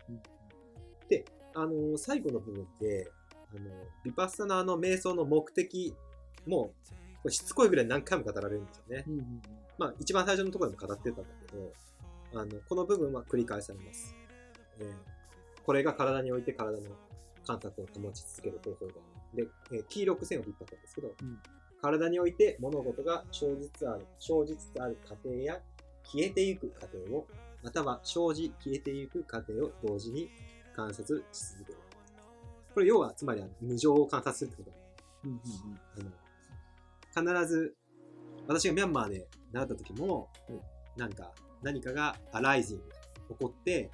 [1.09, 3.11] で、あの最後の部分で、
[3.55, 3.71] あの
[4.05, 5.95] ビパッサナーの瞑想の目的
[6.47, 6.73] も、
[7.23, 9.05] これしつこいぐらい何回も語られるんですよね。
[9.79, 11.73] まあ、一番最初のところでも語ってたんだけど、
[12.41, 14.15] あの、この部分は繰り返されます。
[14.79, 15.17] えー
[15.65, 16.91] これが体において体の
[17.45, 18.93] 観察を保ち続ける方法だ。
[19.35, 21.13] で、えー黄色く線を引っ張ったんですけど、ん
[21.83, 25.61] 体において物事が生じつつある、生じつつある過程や
[26.05, 27.27] 消えていく過程を、
[27.63, 30.31] または生じ消えていく過程を同時に
[30.75, 31.76] 観察し続ける。
[32.77, 34.77] これ要は、つまりあの無常を観察するってことだ
[37.17, 37.75] あの必ず、
[38.47, 40.29] 私がミャンマーで習った時も、
[40.95, 42.83] なんか、何かがアライジング、
[43.31, 43.91] 起こって、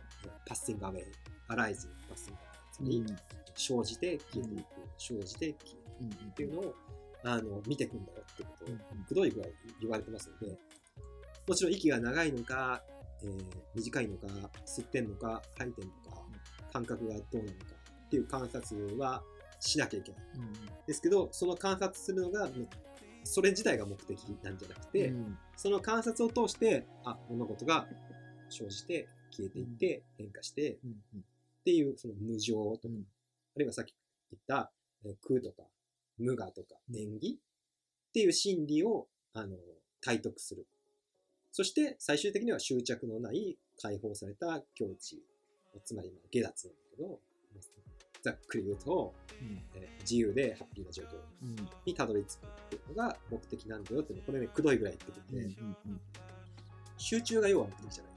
[0.48, 1.04] パッシングアウェイ、
[1.46, 2.72] アライジング、パッシングアウェイ。
[2.72, 3.16] つまり、
[3.54, 4.66] 生じて消えていく、
[4.98, 6.74] 生じて消えていくっていうのを、
[7.22, 10.58] あの、見てくんだよってことを、くどいぐらい言われてますので、
[11.46, 12.82] もちろん息が長いのか、
[13.22, 13.44] えー
[13.76, 14.26] 短いのか、
[14.66, 16.26] 吸ってんのか、吐いてんのか、
[16.72, 17.71] 感覚がどうなのか
[18.12, 19.22] っていう観察は
[19.58, 20.22] しなきゃいけない。
[20.86, 22.50] ですけど、その観察するのが、
[23.24, 25.14] それ自体が目的なんじゃなくて、
[25.56, 27.88] その観察を通して、あ、物事が
[28.50, 30.76] 生じて、消えていって、変化して、っ
[31.64, 32.94] ていう、その無常とか、
[33.56, 33.94] あるいはさっき
[34.30, 34.70] 言った、
[35.06, 35.62] えー空とか、
[36.18, 37.40] 無我とか、縁起？
[37.40, 39.56] っていう心理を、あの、
[40.02, 40.66] 体得する。
[41.50, 45.22] そして、最終的には執着のない解放された境地。
[45.86, 47.20] つまり、まあ下脱なんだけど、
[48.22, 49.14] ざっくり言うと、
[49.74, 51.08] えー自由でハッピーな状況
[51.86, 55.56] にたどり着くっていうのが目的なんだよっていうのこれね、くどいぐらい言ってくるんで、
[56.98, 58.12] 集中が要は目的じゃない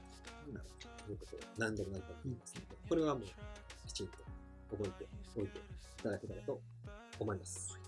[1.04, 3.24] ということを何度も何度も言いますので、これはもう
[3.86, 4.12] きちんと
[4.70, 5.62] 覚えておいてい
[6.02, 6.60] ただけたらと
[7.20, 7.78] 思います。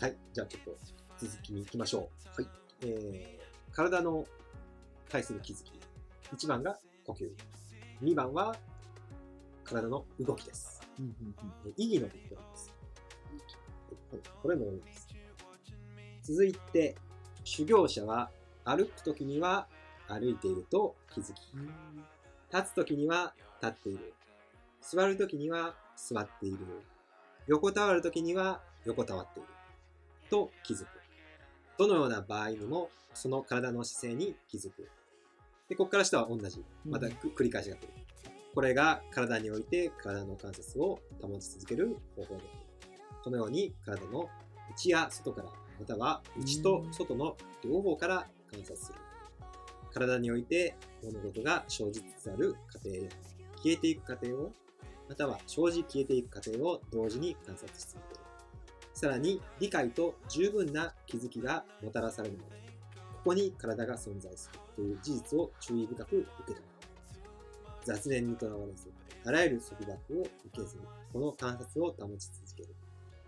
[0.00, 2.42] はい、じゃあちょっと続きに行きましょう。
[2.42, 2.50] はい。
[2.82, 4.24] えー、体の
[5.08, 5.72] 対する気づき。
[6.36, 7.30] 1番が呼吸。
[8.02, 8.54] 2番は
[9.64, 10.77] 体の動きです。
[11.66, 12.68] え意義の部分です。
[12.68, 15.08] はいこれも多いです。
[16.22, 16.96] 続いて、
[17.44, 18.30] 修行者は
[18.64, 19.66] 歩くときには
[20.08, 21.40] 歩いていると気づき、
[22.52, 24.14] 立つときには立っている、
[24.80, 26.58] 座るときには座っている、
[27.46, 29.48] 横たわるときには横たわっている、
[30.30, 30.88] と気づく。
[31.78, 34.88] どのような場合にも、その体の姿勢に気づく。
[35.68, 36.64] で、ここから下は同じ。
[36.84, 37.88] またく繰り返しが来る。
[38.58, 42.44] これが体において体の関節を保ち続ける方法である。
[43.22, 44.28] このように体の
[44.72, 48.98] 内や外から、または内と外の両方から観察する。
[49.94, 53.02] 体において物事が生じつつある過程や
[53.62, 54.50] 消えていく過程を、
[55.08, 58.20] または生じ消えていく過程を同時に観察し続ける。
[58.92, 62.48] さらに理解と十分な気づきがもたらされるもの。
[62.50, 62.56] こ
[63.26, 66.67] こに体が存在するという事実を注意深く受け止める。
[67.88, 68.92] 雑念にとらわれず、
[69.24, 72.68] あらゆる束縛を受けずに、この観察を保ち続ける。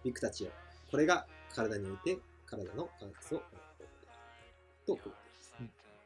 [0.05, 0.51] ビクたちよ。
[0.91, 4.87] これが体において体の観察を行うことである。
[4.87, 5.55] とこうです。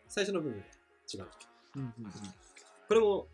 [0.09, 0.65] 最初の部分が
[1.13, 1.29] 違う。
[1.77, 1.93] うんうん
[2.87, 3.27] これも、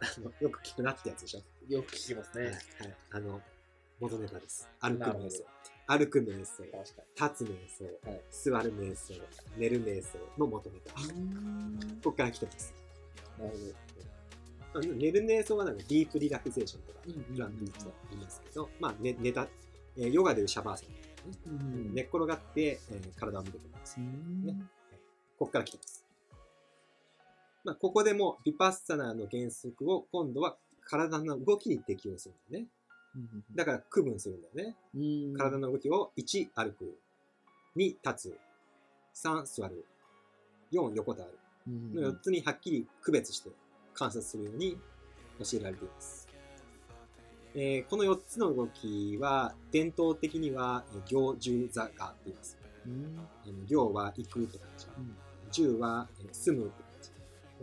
[0.00, 1.40] あのよく聞くなってやつでしょ。
[1.68, 1.74] うん。
[1.74, 2.48] よく聞きますはい。
[2.48, 2.96] ねはい。
[3.12, 3.40] あの、
[4.00, 4.68] 元ネタです。
[4.80, 5.44] 歩く瞑想。
[5.86, 6.64] 歩く瞑想。
[7.14, 7.84] 立つ瞑想。
[8.06, 9.14] はい座る瞑想。
[9.56, 11.00] 寝る瞑想の元ネタ。
[11.00, 11.94] に。
[12.02, 12.74] ここから来てます。
[13.38, 14.11] なるほど。
[14.74, 19.46] あの寝る瞑想はなんかディープリラクゼーションとか、うんうんうんプランクと言いますけど、まあ、ね、寝た、
[19.96, 20.84] えーヨガでいうシャバーサ
[21.48, 23.96] ナ、うん寝っ転がって、えー体を見てくるんです。
[23.98, 24.56] うんね
[25.38, 26.04] ここから来てます。
[27.64, 32.70] まあ、ここでもビパッサナーの原則を今度は体の動きに適用するんだよね。
[33.14, 34.76] うんだから区分するんだよね。
[34.94, 34.98] う
[35.32, 35.34] ん。
[35.36, 36.98] 体の動きを1歩く、
[37.76, 38.30] 2立
[39.14, 39.84] つ、3座る、
[40.72, 41.38] 4横たわる。
[41.68, 43.50] うんの4つにはっきり区別して
[43.94, 44.78] 観察するように
[45.40, 46.28] 教えられています。
[47.54, 52.58] えーこの4つの動きは伝統的にはえー行住座がって言います。
[52.86, 54.86] うん行は行くって感じ。
[54.96, 55.16] うん
[55.50, 57.10] 住はえー住むって感じ。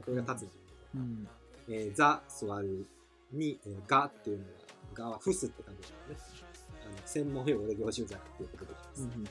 [0.05, 0.49] これが立つ。
[0.95, 1.27] うん
[1.67, 2.85] えー座、座る
[3.31, 4.49] に、えーがっていうのは、
[4.93, 6.45] がは伏すって感じですね。
[6.85, 9.27] あの専門用語で行住座っていうことで言います。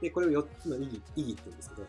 [0.00, 1.86] で、これを4つの意義、意義って言うんですけど、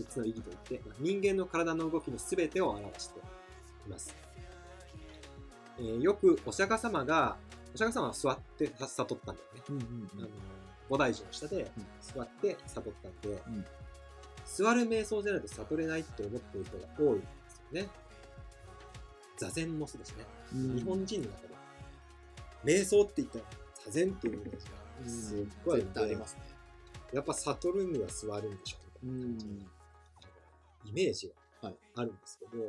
[0.00, 3.22] 4つの意義といって、まあ人間の体の動きの全てを表してい
[3.90, 4.14] ます。
[5.78, 7.36] えーよくお釈迦様が、
[7.74, 9.62] お釈迦様は座って悟ったんだよね。
[9.70, 10.28] うんうんあの
[10.90, 13.64] 菩提寺の下で座って悟ったんで、ん
[14.44, 17.88] 座る瞑想じゃないと悟れないって思ってる人が多いんですよね。
[19.38, 20.24] 座禅もそうですね。
[20.54, 21.54] うん日本人の中で、
[22.64, 23.44] 瞑想って言ったら
[23.86, 26.42] 座禅っていうイメージがすっごいありますね。
[27.12, 29.52] やっぱ悟るには座るんでしょうみたいな感じの
[30.84, 31.34] イメージが
[31.68, 32.62] はいあるんですけど、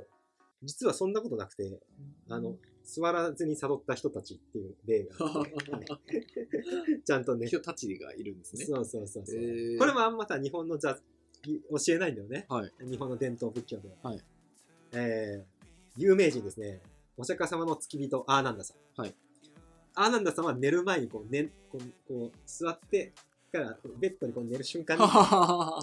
[0.64, 1.80] 実はそんなことなくて、
[2.30, 6.00] あの、座らずに悟った人たちっていう例があって、は
[7.00, 8.66] いちゃんとね、人たちがいるんですね。
[8.66, 11.02] そうそうそうそう、へーこれもあんまさ、日本の座、教
[11.90, 12.46] えないんだよね。
[12.50, 12.72] はい。
[12.80, 14.12] 日本の伝統仏教では。
[14.12, 14.24] はい
[14.94, 16.82] えー、有名人ですね。
[17.18, 19.02] お釈迦様の付き人、アーナンダさん。
[19.02, 19.16] はい。
[19.96, 23.14] アーナンダさんは寝る前にこう、ね、こうこう座って、
[23.54, 25.80] からベッドにこう寝る瞬間に、 あ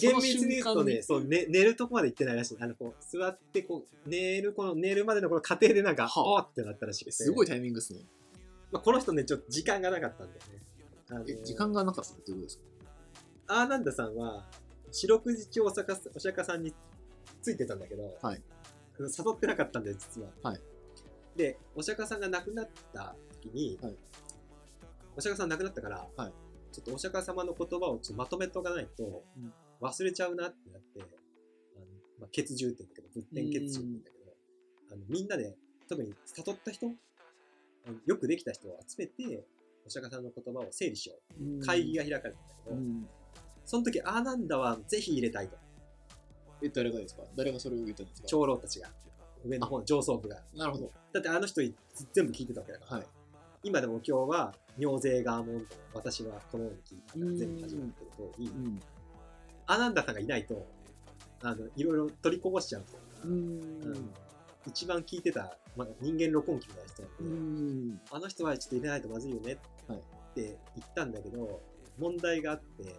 [0.00, 2.56] 厳密に言うとね、そう、ね、寝るとこまで行ってないらしい。
[2.58, 7.12] あの、こう、座って、こう、寝る、この寝るまでのこの過程でなんか、はあおーってなったらしくて。
[7.12, 8.00] すごいタイミングですね。
[8.72, 10.62] まあ、この人ね、ちょっと時間がなかったんだよね。
[11.10, 12.64] あのえ、時間がなかったってことですか？
[13.46, 14.48] アーナンダさんは、
[14.90, 16.74] 四六時中お釈迦お釈迦さんに
[17.42, 18.42] ついてたんだけど、はい
[18.98, 20.30] 誘ってなかったんだよ、実は。
[20.42, 20.60] はい
[21.36, 23.96] で、お釈迦さんが亡くなった時に、はい
[25.16, 26.32] お釈迦さん亡くなったから、はい
[26.74, 31.86] ちょっとお釈迦様の言葉をちょっとまとめとかないとうん忘れちゃうなってなって、あの
[32.20, 34.32] まあ、血獣って言うんだけど、仏典血獣って言うんだけど、
[34.92, 35.54] あのみんなで、
[35.88, 36.86] 特に悟った人、
[38.06, 39.44] よくできた人を集めて、
[39.86, 41.66] お釈迦さんの言葉を整理しよう。
[41.66, 43.06] 会議が開かれたんだけど、うん。
[43.66, 45.56] その時、アーナンダはぜひ入れたいと。
[46.62, 47.22] え、誰がですか？
[47.36, 48.28] 誰がそれを言ったんですか？
[48.28, 48.88] 長老たちが。
[49.44, 50.40] 上の方の上層部が。
[50.54, 50.90] なるほど。
[51.12, 51.60] だってあの人
[52.14, 52.96] 全部聞いてたわけだから。
[52.96, 53.06] はい。
[53.64, 58.80] 今でも今日は、尿税ガーモンと私はこのように聞いたから全部始まってる通り、うん。
[59.66, 60.66] アナンダさんがいないと、
[61.42, 62.84] あの、いろいろ取りこぼしちゃう
[63.22, 64.10] というん。
[64.66, 68.00] 一番聞いてた、まあ、人間録音機みたいな人うなんで、ん。
[68.12, 69.56] あの人はちょっと入れないとまずいよね
[69.88, 70.02] はいっ
[70.34, 71.62] て言ったんだけど、
[71.98, 72.94] 問題があって、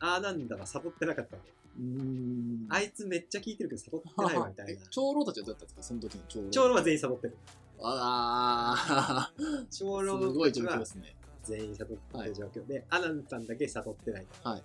[0.00, 1.42] アーナンダは悟ってなかったの。
[1.78, 2.66] うん。
[2.68, 4.82] あいつめっちゃ聞いてるけど悟ってないわみたい えな。
[4.90, 5.82] 長老たちはどうやったんですか？
[5.82, 6.50] その時の長老。
[6.50, 7.36] 長老は全員悟ってる。
[7.84, 9.32] ああ、
[9.70, 11.16] 長老すごい状たちは況ですね。
[11.42, 12.66] 全員悟ってる状況。
[12.66, 14.48] で、アナンさんだけ悟ってないと。
[14.48, 14.62] はい。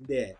[0.00, 0.36] で、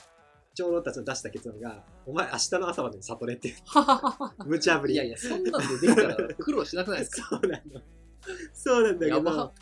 [0.55, 3.55] 長老たちの出した結論が、お前明日の朝までに悟れっていう、
[4.47, 4.95] 無茶ぶり。
[4.95, 7.29] いやいや、そんなんでできたら苦労しなくないですか？
[7.31, 7.81] そうなの。
[8.53, 9.53] そうなんだけど、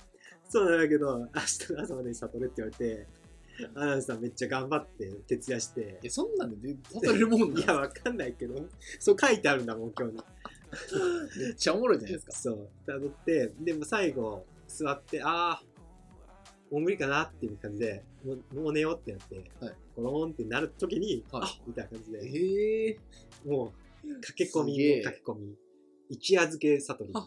[0.49, 3.07] そうなんだけど、明日の朝までに悟れって言われて、
[3.75, 5.99] アナンさんめっちゃ頑張って徹夜して。
[6.03, 8.55] え、、そんなんで悟れるもんいや、かわかんないけど、
[8.99, 10.23] そう書いてあるんだもん、今日に。
[11.39, 12.33] めっちゃおもろいじゃないですか。
[12.33, 15.63] そう、辿って、でも最後、座って、ああ、
[16.71, 19.75] もう無理かなっていう感じで、もうもう寝ようってなって、はい。
[19.97, 21.43] ゴローンってなる時に、はい。
[21.45, 22.99] あみたいな感じで、ええ。
[23.49, 23.73] も
[24.05, 24.99] う、駆け込みすげえ。
[24.99, 25.57] の駆け込み、
[26.11, 27.21] 一夜漬け悟りで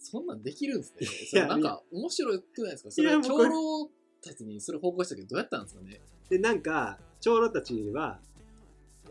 [0.00, 0.10] す。
[0.10, 1.06] そんなんできるんですね。
[1.06, 2.90] いそれやなんか面白くないですか？
[2.90, 3.48] それいやもうこれ。
[3.48, 3.90] 長老
[4.22, 6.00] たちにそれ報告したけどどうやったんですかね？
[6.28, 8.20] で、なんか、長老たちは、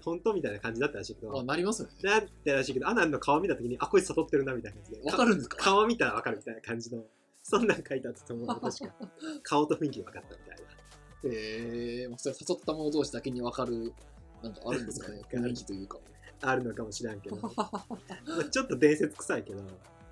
[0.10, 1.94] 本当みたいな感じだったらしいけど、あ、なりますよね。
[2.04, 5.10] なったらしいけど、アナンの顔見た時に、あ、こいつ悟ってるな、みたいな感じで。
[5.12, 5.58] わかるんですか？
[5.58, 7.04] 顔見たらわかるみたいな感じの、
[7.44, 8.48] そんなん書いてあったと思う。
[8.60, 8.96] 確か。
[9.44, 10.64] 顔と雰囲気が分かったみたいな。
[11.36, 13.94] ええまあ、それ誘った者同士だけに分かる、
[14.42, 15.22] なんかあるんですかね？
[15.34, 16.00] なんか雰囲気というか。
[16.42, 19.62] あるのかもしれんけど、 まあちょっと伝説臭いけど、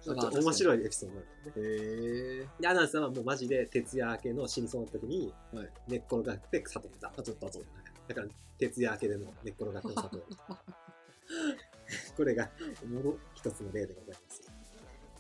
[0.02, 1.74] ちょっと面白いエピソードなんだよね。
[1.74, 7.14] へえで、アナンさんはもうマジで徹夜明けの死にそうな時にはい寝っ転がって悟った。
[7.16, 7.60] あ、ちょっとあと。
[8.08, 8.28] はいだから、
[8.58, 10.24] 徹夜明けでの寝っ転がっての里。
[12.16, 12.50] これが
[12.84, 13.18] おもろ。
[13.36, 14.42] 一つの例でございます。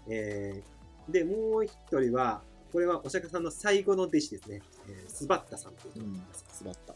[0.10, 4.62] えー、で、もう一人は、これはお釈迦さんの最後の弟子ですね。
[4.88, 6.46] えー、スバッタさんという人うんがいます。。
[6.50, 6.96] すばった。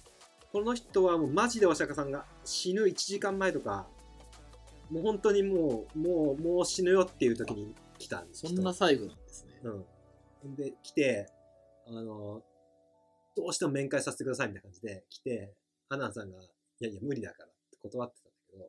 [0.52, 3.88] この人はもうマジでお釈迦さんが死ぬ1時間前とか、
[4.90, 9.60] もう本当にもう、もう、もう死ぬよっていう時に来たんですそんな最後なんですね。
[10.44, 10.56] うん。
[10.56, 11.28] で、来て、
[11.88, 12.44] あの、
[13.36, 15.54] どうしても面会させてくださいみたいな感じで来て、
[15.92, 16.48] アナンさんが、い
[16.80, 18.66] やいや、無理だからって断ってたんだけど、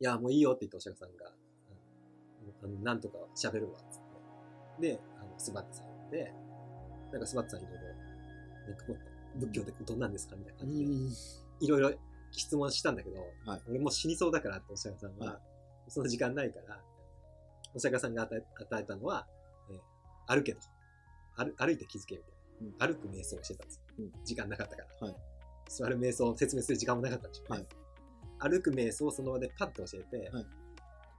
[0.00, 4.00] いや、もういいよって言ってお釈迦さんが、うんあのなんとか喋るわ、つっ
[4.80, 4.88] て。
[4.88, 6.32] で、あの、スバットさん呼んで、
[7.12, 7.80] なんかスバットさんいろいろ、
[8.68, 10.92] なんかもう仏教ってどんなんですかみたいな感じで、
[11.60, 11.92] いろいろ
[12.32, 15.40] 質問したんだけど、はい俺もう死にそうだからってお釈迦さんは、は
[15.86, 16.80] その時間ないから、
[17.74, 19.26] お釈迦さんが与え与えたのは、
[19.70, 19.80] えー
[20.30, 20.60] 歩けと
[21.36, 21.54] 歩。
[21.56, 22.94] 歩いて気づけみたいな。
[22.94, 23.82] 歩く瞑想をしてたんですよ。
[24.00, 25.06] うん時間なかったから。
[25.06, 25.27] はい
[25.68, 27.66] 座る瞑想を説明する時間もなかったんでしょうね、
[28.38, 30.46] 歩く瞑想をその場でパッと教えて、はい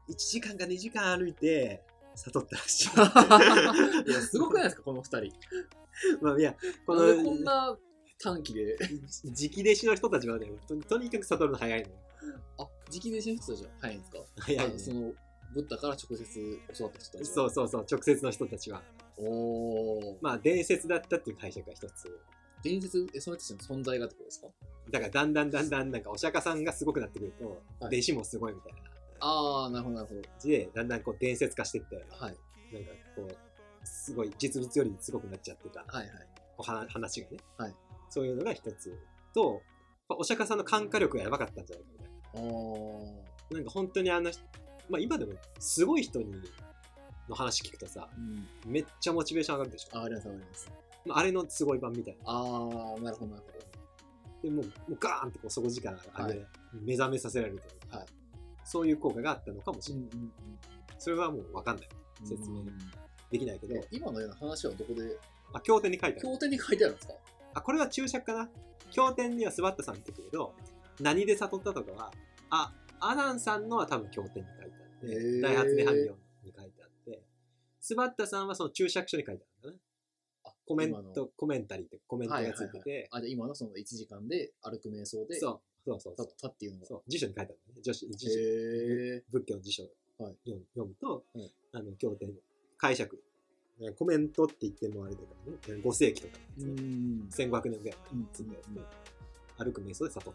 [0.09, 1.83] 1時間か2時間歩いて、
[2.15, 2.89] 悟ったらしい。
[4.09, 5.33] いや、すごくないですか、この二人。
[6.19, 6.55] まあいや、
[6.87, 7.77] こなんでこんの、な
[8.17, 8.75] 短期で。
[9.23, 11.95] 直弟子の人たちはね、ととにかく悟るの早いのよ。
[12.57, 14.17] あ、直弟子の人たちは早いんですか？
[14.39, 15.13] 早いねあその、
[15.53, 17.35] ブッダから直接教わった人たちは。
[17.35, 18.81] そうそうそう、直接の人たちは。
[19.17, 20.17] おー。
[20.21, 22.19] まあ、伝説だったっていう解釈が一つ。
[22.63, 24.47] 伝説、え、その存在がってことですか？
[24.91, 27.45] だから、だんだんだんだん、なんか、お釈迦さんがすごくなってくると、
[27.79, 28.79] はい弟子もすごいみたいな
[29.21, 30.21] あー、なるほど、なるほど。
[30.47, 32.37] で、だんだんこう伝説化していったような、はい。
[32.73, 33.35] なんかこう、
[33.83, 36.09] すごい実物よりすごくなっちゃってた、はいはい。
[36.57, 37.75] こうは話がね、はい
[38.09, 38.97] そういうのが一つ
[39.35, 39.61] と、
[40.07, 42.43] まあお釈迦さんの感化力がやばかったんじゃないかみたい。
[42.43, 43.57] な。
[43.57, 44.41] なんか本当にあの人、
[44.89, 46.33] まあ今でもすごい人に
[47.29, 48.71] の話聞くとさ、うん。
[48.71, 49.97] めっちゃモチベーション上がるでしょ。
[49.97, 50.71] あ、ありがとうございます。
[51.05, 52.21] まああれのすごい版みたいな。
[52.25, 53.59] あー、なるほど、なるほど。
[54.43, 56.45] でもう、もうガーンってこう底力が上げ、は
[56.81, 58.07] 目覚めさせられるというか、はい
[58.65, 60.09] そういう効果があったのかもしれない。
[60.13, 60.31] うんうん
[60.99, 61.89] それはもう分かんない。
[62.21, 62.27] うん。
[62.27, 62.77] 説明うん
[63.31, 65.17] できないけど、え今のような話はどこで、
[65.53, 66.29] あ、経典に書いてある。
[66.29, 67.13] 経典に書いてあるんですか？
[67.53, 68.49] あ、これは注釈かな
[68.91, 70.53] 経典にはスバッタさんって言うけど、
[70.99, 72.11] 何で悟ったとかは、
[72.49, 77.23] あ、アナンさんのは多分経典に書いてあって、へー大発涅槃行に書いてあって、
[77.79, 79.48] スバッタさんはその注釈書に書いてある
[80.69, 81.09] コメン今の。
[81.09, 86.13] ト、コメンタリーってコメントがついてて、あ、じゃあ今のその1時間で歩く瞑想で、そう、そうそう。
[86.15, 86.85] そうだったっていうのが。
[86.85, 87.81] そう、辞書に書いてあるんだね。
[87.81, 88.39] 辞書辞書。
[88.39, 89.83] へ仏教の辞書。
[89.83, 90.35] をはい。
[90.45, 91.51] 読むと、はい。
[91.73, 92.31] あの経典
[92.77, 93.19] 解釈。
[93.79, 95.25] ねコメントって言ってもあれだか
[95.67, 95.81] らね。
[95.83, 96.65] 5世紀とかー。
[96.67, 97.51] なんですね、ん。
[97.51, 99.65] 1500年ぐらいうんつったやつでうん。
[99.65, 100.33] 歩く瞑想で悟っ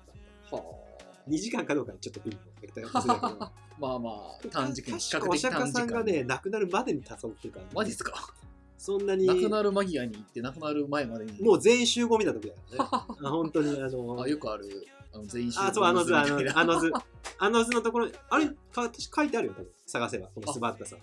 [0.51, 0.63] たは
[1.29, 2.45] 2時間かどうかちょっとピンポン。
[3.81, 6.13] まあまあ、短時間、比較確かお的短時釈迦さんが間で。
[6.13, 7.61] ね亡くなるまでに誘ってるか。
[7.61, 8.35] ら、マジっすか？
[8.85, 11.41] そんなに亡くなる間際に行って、亡くなる前までに。
[11.43, 13.09] もう全員集合みたいな時だからね。
[13.25, 16.61] あ本当にあのあ、よくある、あの全員集合あそうあの図あのみたいな。
[16.61, 16.91] あの図
[17.39, 18.47] あの図のところあれ？
[18.73, 19.71] か書いてあるよ多分。
[19.87, 20.99] 探せばこのスバッタさん。
[20.99, 21.03] あ、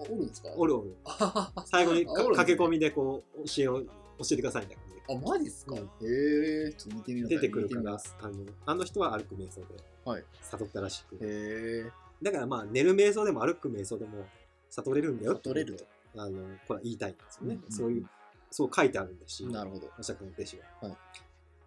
[0.00, 0.50] おるんですか？
[0.54, 0.94] おるおる。
[1.06, 3.86] あ 最後に駆け込みでこう教えを教
[4.32, 5.28] えてくださいみたいな感じで。
[5.28, 5.80] あ、マジっすか、うん。
[5.80, 7.30] へえ、ちょっと見てみよう。
[7.30, 7.94] 出てくるから。
[8.20, 8.34] あの
[8.66, 9.66] あの人は歩く瞑想で
[10.04, 10.24] はい。
[10.42, 11.90] 悟ったらしく、へえ。
[12.20, 14.26] だからまあ寝る瞑想でも歩く瞑想でも
[14.68, 15.84] 悟れるんだよ悟れると。
[16.16, 17.64] あのこれは言いたいんですよね、うん。
[17.64, 18.08] うんそういう
[18.50, 19.88] そう書いてあるんだしなるほど。
[19.98, 20.98] お釈迦の弟子は、はい。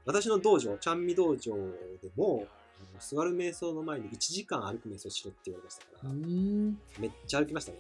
[0.06, 2.46] 私の道場ちゃんみ道場でも
[2.80, 6.78] あの座る瞑想の前に1時間歩く瞑想しろって言われましたから、ん。
[7.00, 7.80] めっちゃ歩きましたね。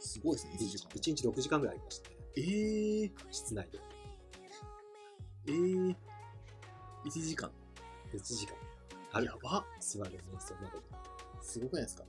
[0.00, 0.88] すごいですね、1時間。
[0.90, 2.16] 1日6時間ぐらい歩きましたね。
[2.36, 3.78] ええ室内で。
[5.46, 5.96] ええ1
[7.10, 7.50] 時間。
[8.12, 8.54] 1時間。
[9.12, 9.24] 歩く。
[9.26, 9.64] やば。
[9.80, 10.76] 座る瞑想まで。
[11.40, 12.04] すごくないですか？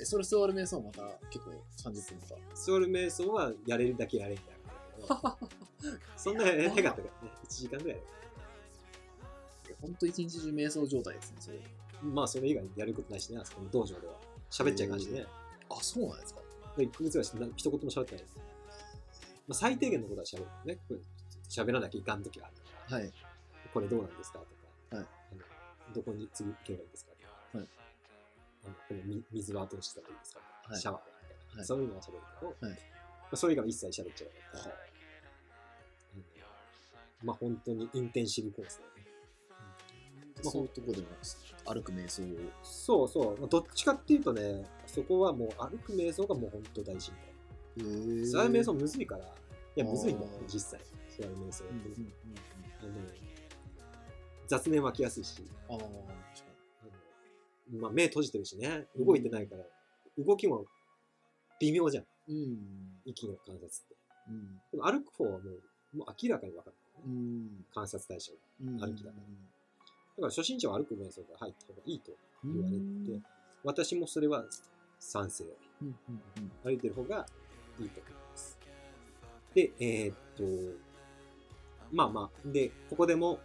[0.00, 2.36] え、それ座る瞑想また結構30分ですか。
[2.54, 4.54] 座る瞑想はやれるだけやれみたい
[5.22, 5.36] な
[6.16, 7.10] そんなへかったからね。
[7.44, 7.98] 1時間ぐらい。
[9.80, 11.58] ほんと一日中瞑想状態ですね、それ。
[12.02, 14.14] まあそれ以外にやることないしねあそこの道場では。
[14.50, 15.26] 喋っちゃいかんしね。
[15.70, 16.40] あ、そうなんですか。
[16.76, 18.42] 1ヶ月ぐらい一言も喋ってないです、ま
[19.50, 20.78] あ、最低限のことは喋るね。
[21.48, 22.54] 喋らなきゃいかん時がある。
[22.56, 22.62] か
[22.96, 23.12] らはい。
[23.74, 24.44] これどうなんですかと
[24.90, 25.06] か、はい。
[25.94, 27.68] どこに次行けばいいですかとか、はい
[28.62, 30.80] このみ水はどうしたらいいですかはい。
[30.80, 31.66] シャワーはみたいな、はい。
[31.66, 32.72] そういうのは喋るけど、はい。
[32.72, 32.78] ま
[33.32, 34.30] あ、それ以外は一切喋っちゃう。
[34.30, 34.76] から、は
[37.22, 37.26] うん。
[37.26, 39.06] まあ本当にインテンシブコースだよね。
[40.44, 41.06] まあそういうとこでも
[41.74, 42.26] 歩く瞑想を。
[42.62, 48.22] そうそう、まあ、どっちかっていうとね、そこはもう歩く瞑想がもう本当大事みたいな。
[48.22, 49.28] へ座る瞑想むずいから、い
[49.76, 50.80] や、むずいんだよ実際。
[51.16, 52.12] 座る瞑想って、うんうんうん
[52.80, 52.90] あの
[54.46, 55.76] 雑念湧きやすいし、うん。
[55.76, 55.78] あ
[57.70, 59.64] まあ、目閉じてるしね、動いてないから、
[60.24, 60.64] 動きも
[61.60, 62.44] 微妙じゃん、に。
[62.44, 62.58] うん。
[63.04, 63.96] 息の観察って。
[64.28, 64.60] うん。
[64.72, 67.64] でも歩く方はもうもう明らかに分かる、うん。
[67.74, 68.38] 観察対象が。
[68.60, 72.12] うん歩きだかから初心者は歩く瞑想から入った方がいいと
[72.44, 72.76] 言われ
[73.18, 73.22] て、
[73.64, 74.44] 私もそれは
[74.98, 75.44] 賛成。
[75.80, 77.26] うんうんうん歩いてる方が
[77.78, 78.58] いいと思います。
[79.54, 80.78] で、えーっと、
[81.92, 83.38] まあまあ、で、ここでも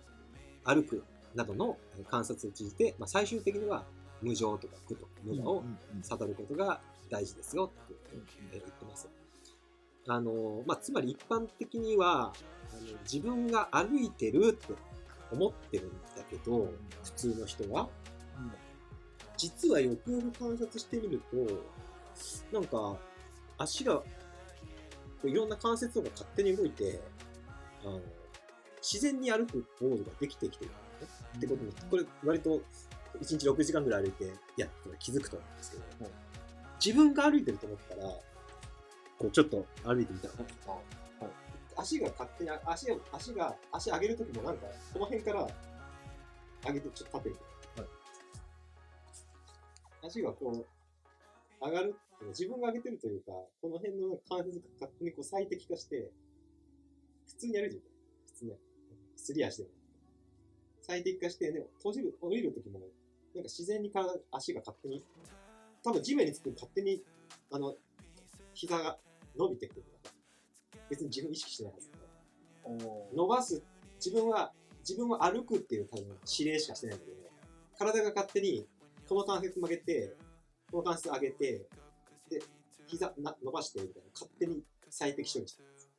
[0.63, 1.03] 歩く
[1.35, 3.85] などのえー観察を通じて、まあ、最終的には
[4.23, 5.63] 無常とか苦と無我を
[6.01, 7.93] 悟ることが大事ですよって
[8.51, 9.09] えー言ってます。
[10.07, 12.33] あの、まあ、つまり一般的には、
[12.71, 14.73] あの自分が歩いてるって
[15.31, 16.69] 思ってるんだけど、
[17.03, 17.89] 普通の人は、
[19.37, 22.97] 実はよくよく観察してみると、なんか、
[23.57, 24.03] 足が、
[25.23, 27.01] いろんな関節とか勝手に動いて、
[27.83, 28.01] あの、
[28.81, 30.77] 自然に歩くモードができてきてるね。
[31.37, 32.61] ってことに、これ割と
[33.21, 34.25] 1日6時間ぐらい歩いて
[34.57, 35.83] やったら気づくと思うんですけど、
[36.83, 38.03] 自分が歩いてると思ったら、
[39.17, 40.33] こうちょっと歩いてみたら、
[41.75, 45.47] 足が勝手に、足が、足が、足上げるときもなんか、この辺から
[46.65, 47.41] 上げて、ちょっと立ってみて。
[50.05, 51.95] 足がこう、上がる
[52.29, 56.11] 自分が上げてるというか、この辺の関節が勝手にこう最適化して、
[57.27, 57.81] 普通に歩いてる。
[58.27, 58.51] 普通に。
[59.15, 59.69] すり足でも。
[60.81, 62.79] 最適化して、でも閉じる、降りるときも、
[63.33, 65.03] なんか自然に体、足が勝手に、
[65.83, 67.03] 多分地面につくと勝手に、
[67.51, 67.75] あの、
[68.53, 68.97] 膝が
[69.37, 70.11] 伸びてくるから。
[70.89, 71.89] 別に自分意識してないはず
[73.15, 73.63] 伸ばす、
[73.95, 77.17] 自分は、自分は歩くっていう多分指令しかしてないんだけど、
[77.77, 78.67] 体が勝手に、
[79.07, 80.15] この関節曲げて、
[80.71, 81.67] この関節上げて、
[82.29, 82.41] で、
[82.87, 85.89] 膝な伸ばして、みたいな、勝手に最適処理してるんです。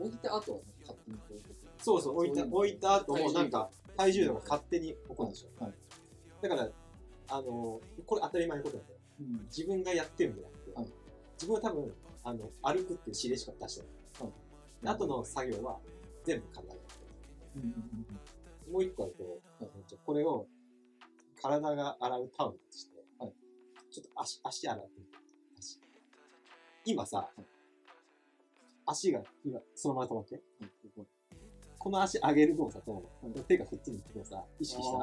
[0.00, 5.64] お置いた後は勝手にこうそうそう、置いた、置いた後もなんか、体重度が勝手に起こるでしょ。
[5.64, 5.72] はい。
[6.40, 6.68] だから、
[7.30, 8.98] あの、これ当たり前のことなんだよ。
[9.20, 10.86] うん自分がやってるんじゃなくて、はい
[11.34, 11.92] 自分は多分、
[12.24, 14.32] あの、歩くっていう指令しか出してない。
[14.82, 15.78] で後の作業は
[16.24, 17.60] 全部体がやって
[18.68, 18.72] る。
[18.72, 19.40] もう一個あると、
[20.06, 20.46] これを
[21.42, 23.32] 体が洗うタオルとして、はい
[23.90, 25.18] ちょっと足、足洗ってみて。
[25.58, 25.80] 足。
[26.84, 27.28] 今さ、
[28.86, 30.40] 足が、今、そのまま止まって。
[31.78, 33.02] この足上げる動作と、
[33.46, 34.98] 手がこっちに行く動作、意識した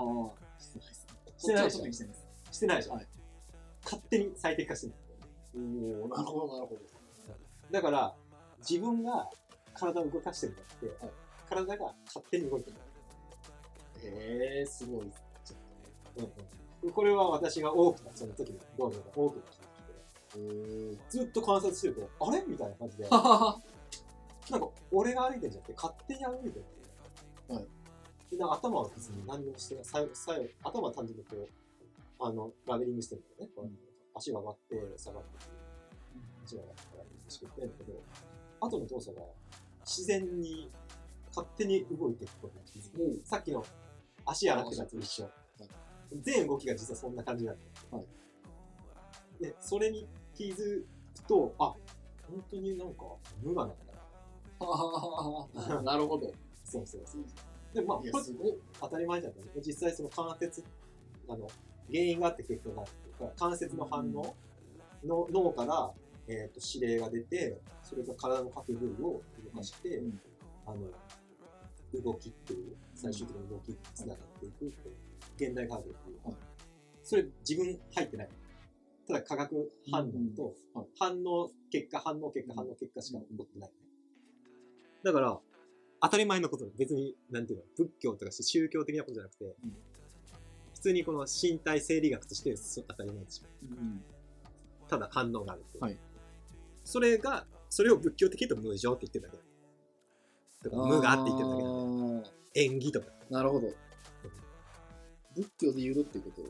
[1.37, 1.91] してないでしょ
[2.51, 2.87] してないです。
[2.87, 3.07] しょ、はい
[3.83, 4.93] 勝手に最適化してる
[6.01, 6.81] おおなるほど、なるほど。
[7.69, 8.15] だから、
[8.67, 9.29] 自分が
[9.75, 11.13] 体を動かしてるんじゃなくて、はい
[11.47, 12.77] 体が勝手に動いてる。
[14.03, 15.11] へえ、すごい。
[15.45, 15.59] ちょっ
[16.17, 19.57] うんうん、これは私が多くな、その時の動画が多くなって
[20.33, 20.39] と。
[20.39, 20.97] へえ。
[21.09, 22.43] ずっと観察してると、あれ？
[22.47, 23.05] みたいな感じで。
[24.51, 26.65] なんか俺が歩いてるんじゃなくて、勝手に歩いてるんだよ。
[27.55, 27.67] はい
[28.31, 29.85] でなんか頭は別に何にもしてない。
[29.85, 31.47] さよさよ頭は単純にこう、
[32.19, 33.49] あの、ラベリングしてるんだよね。
[33.55, 33.69] こう
[34.15, 35.29] 足が上がって、下がって、
[36.43, 38.03] 足が上がって、ラベリングしてるけど、
[38.61, 39.21] 後の動作が
[39.81, 40.71] 自然に
[41.29, 43.21] 勝手に動いていくことに気づく。
[43.25, 43.63] さっきの
[44.25, 45.29] 足洗ってたやつと一緒。
[46.21, 47.97] 全動きが実はそんな感じなんだよ。
[47.97, 48.05] はい
[49.39, 50.83] で、それに気づ
[51.13, 51.73] くと、あ、
[52.29, 53.03] 本当になんか
[53.43, 53.93] 無我なんだ
[54.59, 54.67] な。
[54.67, 55.81] はははは。
[55.83, 56.31] なるほど。
[56.63, 57.23] そうそうそう。
[57.73, 58.13] でもまあ、これ。
[58.81, 59.39] 当たり前じゃない？
[59.65, 60.63] 実際その関節、
[61.27, 61.47] あの、
[61.91, 62.91] 原因があって結果があって
[63.37, 64.35] 関節の反応
[65.03, 65.91] の脳から、
[66.27, 69.21] えっ、と、指令が出て、それが体の各部位を
[69.53, 70.19] 動かして、うん
[70.65, 76.25] あの、動きっていう、最終的な動きにつながっていくっていう、現代科学っていう。
[76.25, 76.35] はい
[77.07, 78.29] それ自分入ってない。
[79.07, 80.55] ただ化学反応と、
[80.97, 83.75] 反応、結果、反応、結果、反応、結果しか起こってない、ね。
[85.05, 85.39] だから、
[86.01, 89.53] 当たり前のことだ別に、なんていうの、仏教とか宗教的なことじゃなくて、ん
[90.73, 92.55] 普通にこの身体生理学として
[92.87, 93.47] 当たり前でしょ。
[93.61, 94.03] うん。
[94.87, 95.83] ただ反応があるっていう。
[95.83, 95.97] はい
[96.87, 100.69] それが、それを仏教的に言うと無常って言ってるだけだ。
[100.69, 101.69] とか無我って言ってるだけだ。
[102.21, 103.07] だ縁起とか。
[103.31, 103.67] なるほど。
[105.35, 106.43] 仏教で言うとっていうこと？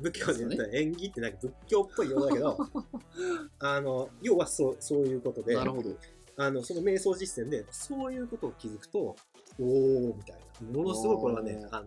[0.00, 2.58] 仏教で言ったら縁起ってなんか仏教っぽいようだけど、
[3.60, 5.96] あの、要はそう、そういうことで、なるほど。
[6.36, 9.16] あの、その瞑想実践で、そういうことを気づくと、
[9.58, 10.78] おー、みたいな。
[10.78, 11.86] ものすごいこれはねあの、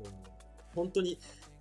[0.76, 1.18] 本当に、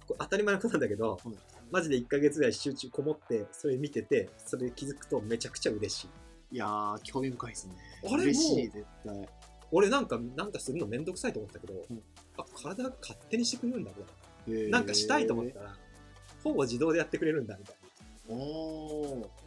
[0.06, 1.36] 当たり前のことなんだけど、はい
[1.70, 6.56] マジで1ヶ月ぐらい集中こもって、それ見てて、それ気づくとめちゃくちゃ嬉しい。
[6.56, 7.74] いやー、興味深いですね。
[8.04, 9.28] あれ嬉しい、も絶対。
[9.72, 12.02] 俺なんか、なんかするのめんどくさいと思ったけど、うん
[12.36, 14.04] あ、体が勝手にしてくれるんだ、こ
[14.46, 14.68] れ。
[14.68, 15.76] なんかしたいと思ったら、
[16.44, 17.88] ほぼ自動でやってくれるんだ、みたいな。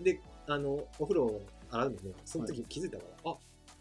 [0.03, 3.37] で、あの、お風呂を洗うのも、その時気づいたから、あ、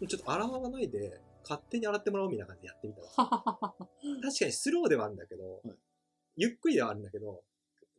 [0.08, 5.76] ちょっと洗わないで、勝手に洗ってもらおうみたいな感じでやってみたら、 確かにスローではあるんだけど、はい。
[6.36, 7.42] ゆっくりではあるんだけど、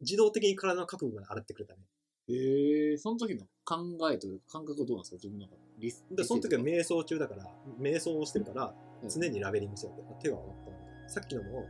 [0.01, 1.81] 自動的に体の各部まで洗ってくれたね。
[2.29, 3.77] へえ、その時の考
[4.11, 5.15] えというか感覚はどうなんですか？
[5.15, 5.61] 自分の中で。
[5.79, 7.45] リスで、その時は瞑想中だから、
[7.79, 8.75] 瞑想をしてるから、
[9.09, 11.65] 常にラベリングしてて、あ手が洗ったのさっきのも、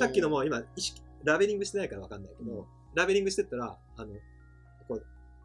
[0.00, 2.66] さっきのも今意識、ラベリングしてないからわかんないけど、うん。
[2.94, 4.12] ラベリングしてったら、あの、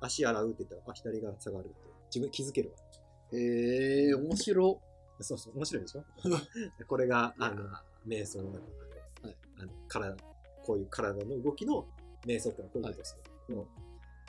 [0.05, 1.75] 足洗うって言ったら、あ、左が下がるって。
[2.13, 2.75] 自分気づけるわ。
[3.37, 4.81] へえ、面白。
[5.21, 6.03] そうそう、面白いでしょ？
[6.87, 7.63] これが、あの、
[8.07, 8.51] 瞑想なの。
[8.51, 8.59] は
[9.29, 10.15] いあの体、
[10.63, 11.87] こういう体の動きの
[12.25, 13.17] 瞑想ってのはこういうことです
[13.49, 13.67] よ。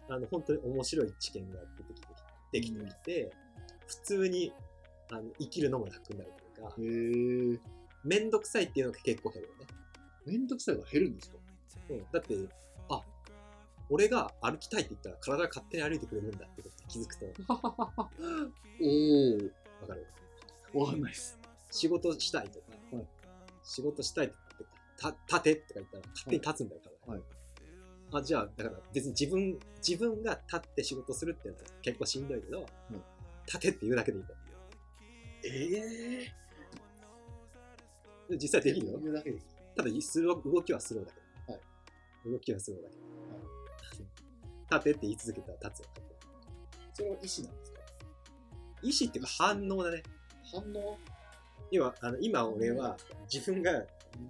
[0.09, 2.09] あの、本当に面白い知見が出てきて、
[2.53, 3.33] できてきて、
[3.87, 4.53] 普通に、
[5.11, 7.61] あの、生きるのも楽になるというか、へえ。
[8.05, 9.67] めんどくさいっていうのが結構減るよね。
[10.25, 11.39] めんどくさいが減るんですか？
[11.91, 12.76] うん、だって、あ、
[13.91, 17.69] 俺が歩きたいって言ったら体が勝手に歩いてくれるんだってことに気づくと、おわ
[19.89, 20.07] かる
[20.75, 20.81] お。
[20.81, 21.39] わかんないです。
[21.71, 23.07] 仕事したいとか、はい
[23.69, 27.13] 仕事したいって言って、た、立てとか言ったら勝手に立つんだよ、体が。
[27.15, 27.23] はい
[28.13, 32.67] あ、じゃあ、だから別に自分、自分が立って仕事するっていうのは結構しんどいけど、
[33.47, 34.39] 立てって言うだけでいいんだよ。
[35.45, 35.49] え
[36.25, 36.47] え
[38.31, 39.01] で実際できるよ。
[39.77, 41.53] ただ動きはスローだけど。
[41.53, 41.61] は
[42.25, 43.03] 動きはスローだけど。
[44.71, 45.91] 立てって言い続けたら立つよ。
[46.95, 47.81] それは意思なんですか
[48.83, 50.03] 意思っていうか反応だね。
[50.53, 50.97] 反応？
[51.71, 52.97] 要は、あの、今俺は
[53.33, 53.73] 自分が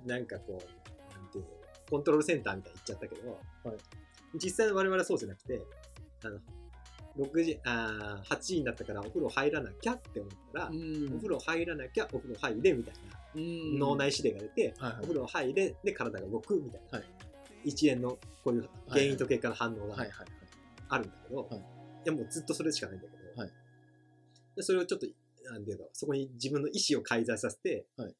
[0.07, 1.51] なんかこう、なんていうの、
[1.91, 3.31] コントロールセンターみたいに言っちゃったけど、
[3.65, 3.77] はい。
[4.35, 5.61] 実際の我々はそうじゃなくて、
[6.25, 6.39] あの、
[7.19, 11.15] 6時、あー8時になったからお風呂入らなきゃって思ったら、ん。
[11.15, 13.01] お風呂入らなきゃお風呂入れみたいな
[13.35, 13.79] うん。
[13.79, 14.99] 脳内指令が出て、はいはい。
[15.01, 17.09] お風呂入れで体が動くみたいな、はい
[17.67, 19.97] 一連のこういう原因と結果の反応が
[20.89, 23.51] あるんだけど、はいいやもうずっとそれしかないんだけど、はい
[24.55, 25.07] でそれをちょっと、
[25.51, 28.15] なんていうの、そこに自分の意思を介在させて、はい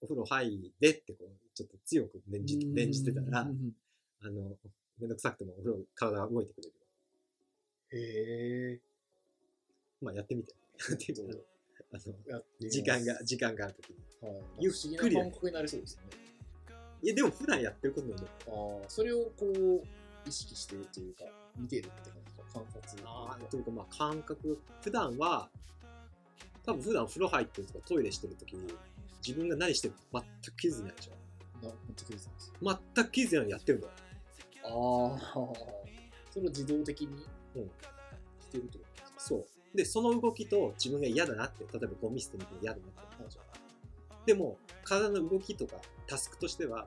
[0.00, 4.56] お風呂入れってこう、ちょっと強く念じ念じてたら、あの、
[5.00, 6.74] めんどくさくてもお風呂、体が動いてくれる。
[7.92, 8.80] へえ。
[10.02, 10.54] まあやってみて。
[10.90, 11.44] やってみて。
[11.92, 13.96] あの、時間が、時間があるときに。
[14.20, 16.02] はい、ゆっ不思議くりな感覚になりそうですね。
[17.06, 18.50] いや、でも普段やってることなんで、あ
[18.84, 21.22] あ、それをこう、意識してというか、
[21.56, 23.02] 見てるって感じか観察。
[23.04, 25.48] あーというかまあ感覚、普段は、
[26.64, 28.74] 多分普段風呂入ってるとかトイレしてるときに、
[29.24, 31.12] 自分が何してるか全く気づいてないでしょ。
[31.64, 32.52] な、本当気づいてます。
[32.94, 33.92] 全く気づいてないやってるんだよ。
[34.64, 34.70] ああ、
[36.32, 37.08] それを自動的に
[37.54, 37.62] うん
[38.40, 39.20] してるってことですか？
[39.20, 39.76] そう。
[39.76, 43.45] で、その動きと自分が嫌だなって、例えばゴミ捨てに行くの嫌だなって思うじゃん。
[44.26, 46.86] でも、体の動きとかタスクとしては、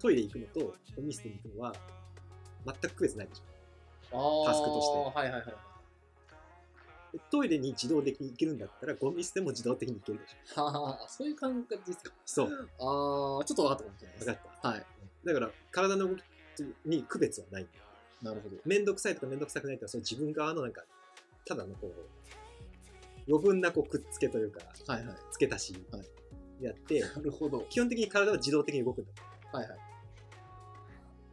[0.00, 1.74] トイレ行くのとゴミ捨てに行くのは、
[2.66, 4.44] 全く区別ないでしょ。
[4.44, 5.54] タスクとしてはいはいはい。
[7.12, 10.62] でトイレに自動的に行けるんだったら、ゴミ捨ても自動的に行けるでしょ。
[10.62, 12.12] はあ、そういう感覚ですか。
[12.26, 12.48] そう。
[12.48, 14.18] ああ、ちょっと分かったかもしれない。
[14.18, 14.68] 分かった。
[14.68, 14.86] はい。
[15.24, 16.22] だから、体の動き
[16.84, 17.66] に区別はない。
[18.20, 18.56] なるほど。
[18.64, 20.82] めんどくさいとかめんどくさくないとか、それ自分側のなんか、
[21.46, 21.92] ただのこう、
[23.28, 25.16] 余分なこうくっつけというか、はいはい。
[25.32, 26.02] 付け足しはい
[26.60, 27.60] やって、なるほど。
[27.68, 29.10] 基本的に体は自動的に動くんだ
[29.52, 29.78] はいはい。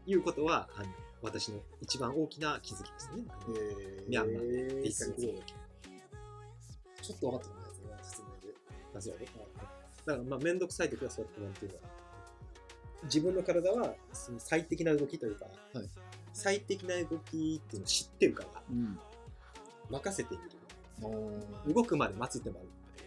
[0.05, 0.87] ということは、あの
[1.21, 3.23] 私の一番大きな気づきですね。
[3.55, 5.21] えー、ミャンマーで1ヶ月。
[7.01, 8.55] ちょっと分かってないですね、説明で。
[8.95, 9.25] あそうだね
[10.05, 11.77] だから、まあ、めんどくさい時はそうやってなんていうの
[13.03, 15.89] 自分の体はその最適な動きというか、はい
[16.33, 18.99] 最適な動きっていうのを知ってるから、うん。
[19.89, 21.73] 任せてみる。
[21.73, 22.65] 動くまで待つってのも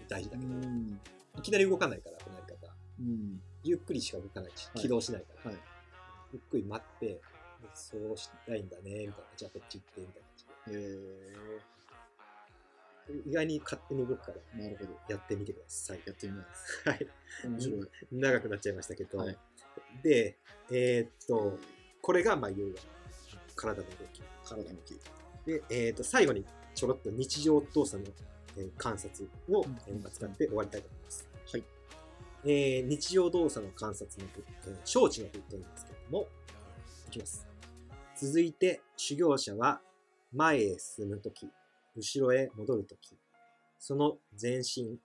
[0.08, 1.00] 大事だうけど、ん。
[1.39, 2.72] いきなり動かないから、このやり方。
[3.01, 3.41] うん。
[3.62, 5.61] ゆっくりしか動かないし、はい起動しないから、はい。
[6.32, 7.20] ゆっくり待って、
[7.74, 9.14] そうしたいんだね、みたいな。
[9.37, 10.28] じゃあこっち行って、みたいな
[10.64, 10.78] 感え
[13.07, 13.30] じで。
[13.30, 14.91] 意外に勝手に動くから、ー、なるほど。
[15.09, 16.01] やってみてください。
[16.07, 16.89] やってみます。
[16.89, 17.07] はい。
[17.45, 17.89] 面白い。
[18.12, 19.39] 長くなっちゃいましたけど、はい
[20.03, 20.37] で、
[20.70, 21.59] えーっと、
[22.01, 22.76] これが、まあ、いろいろ
[23.55, 24.22] 体の動き。
[24.45, 24.99] 体のキー。
[25.47, 28.11] で、えーっと、最後にちょろっと日常動作の、
[28.57, 31.28] えー観察を、うんえー使って終わりたいと思います。
[31.52, 31.64] はい。
[32.44, 36.28] えー日常動作の観察の部、えー承知の部というんですけれども、
[37.09, 37.46] いきます。
[38.16, 39.80] 続いて、修行者は
[40.32, 41.48] 前へ進むとき、
[41.96, 43.16] 後ろへ戻るとき、
[43.78, 44.98] その前進、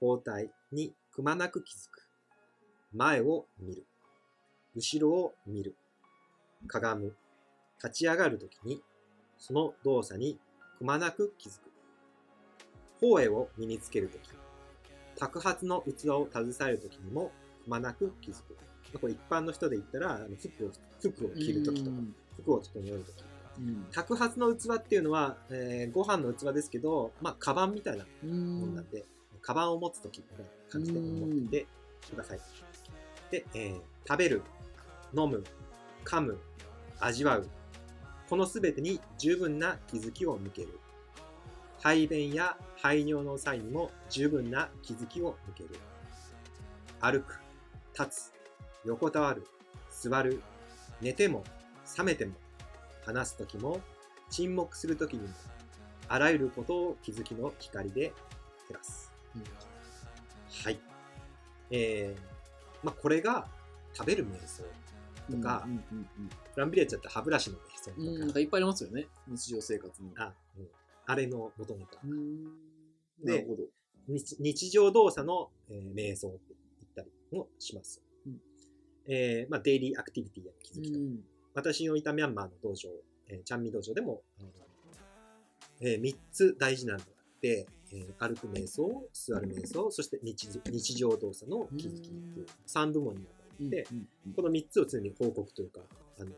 [0.00, 2.08] 後退にくまなく気づく。
[2.92, 3.84] 前を見る。
[4.74, 5.76] 後ろを見る。
[6.66, 7.14] かがむ。
[7.82, 8.80] 立ち上がるときに、
[9.38, 10.38] その動作に
[10.78, 11.70] くまなく気づく。
[13.08, 14.22] 方へを身につけるとき、
[15.16, 17.32] 托発の器を携えるときにも
[17.64, 18.56] くまなく気づく。
[19.00, 21.96] これ一般の人で言ったら、あの服を、服を着るときとか、
[22.36, 23.24] 服を整えるとき。
[23.58, 23.86] うん。
[23.92, 29.04] 托発の器っていうのは、えーご飯の器ですけど、まあ、カバンみたいなうものんなんで、
[29.42, 31.66] カバンを持つときみたいな感じで思ってて
[32.10, 32.40] ください。
[33.30, 34.42] で、えー食べる、
[35.16, 35.42] 飲む、
[36.04, 36.38] 噛む、
[37.00, 37.48] 味わう。
[38.28, 40.78] このすべてに十分な気づきを向ける。
[41.84, 45.68] 排便や排尿の際にも十分な気づきを向ける。
[46.98, 47.38] 歩く、
[47.92, 48.32] 立つ、
[48.86, 49.46] 横たわる、
[49.90, 50.40] 座る、
[51.02, 51.44] 寝ても、
[51.84, 52.32] 覚めても、
[53.04, 53.82] 話すときも、
[54.30, 55.34] 沈黙するときにも、
[56.08, 58.14] あらゆることを気づきの光で
[58.66, 59.12] 照らす。
[60.64, 60.80] はい。
[61.70, 63.46] えー、まあこれが
[63.92, 64.62] 食べる瞑想
[65.30, 66.06] とか、うんうんうん
[66.54, 69.06] プランビレッジだったら歯ブラシの瞑想とか、うんうんなんかいっぱいありますよね。
[69.28, 70.12] 日常生活に。
[70.16, 70.68] あ、うん、
[71.06, 71.98] あれの元ネタ。
[72.04, 72.44] うん。
[73.22, 73.62] でなるほど。
[74.08, 76.38] 日日常動作の、えー瞑想って
[76.80, 78.02] 言ったりもします。
[78.26, 78.40] うん。
[79.06, 81.18] えーまあ、デイリーアクティビティへの気づきと、うん
[81.56, 82.88] 私のいたミャンマーの道場、
[83.28, 84.22] えーチャンミ道場でも、
[85.80, 93.88] え3つ大事なのがあって、えー歩く瞑想、座る瞑想、そして日常日常動作の気づきっていう3部門に分かれて、
[94.34, 95.80] この3つを常に報告というか、
[96.18, 96.30] あの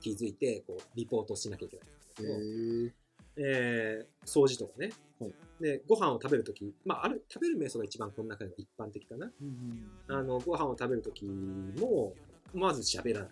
[0.00, 3.05] 気づいてこうリポートしなきゃいけないんですけど、へ
[3.36, 9.30] えー掃除とかね、はいでご飯を食べるとき、まあ、ある食べる瞑想が一番この中では一般的かな。
[9.40, 12.12] うんあのご飯を食べるときも、
[12.52, 13.30] まず喋らない。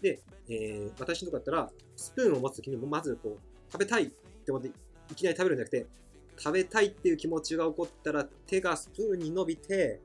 [0.00, 4.68] で、えー私のとこだったら、スプーンを持つときにも、まずこう、食べたいって思って、
[5.10, 5.86] いきなり食べるんじゃなくて、
[6.36, 10.00] 食べたいっていう気持ちが起こったら、手がスプーンに伸びて、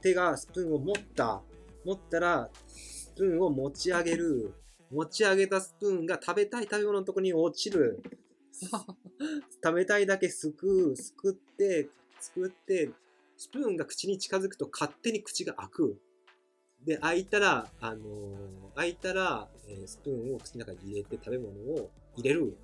[0.00, 1.42] 手がスプーンを持った。
[1.84, 4.52] 持ったら、スプーンを持ち上げる。
[4.90, 8.02] 持ち上げたスプーンが食べたい食べ物のところに落ちる。
[9.62, 11.88] 食べたいだけすくう、すくって、
[12.20, 12.90] すくって、
[13.36, 16.00] スプーンが口に近づくと勝手に口が開く。
[16.84, 22.56] で、開いたら、あのー開いたら、えースプーンを口の中に入れて食べ物を入れる。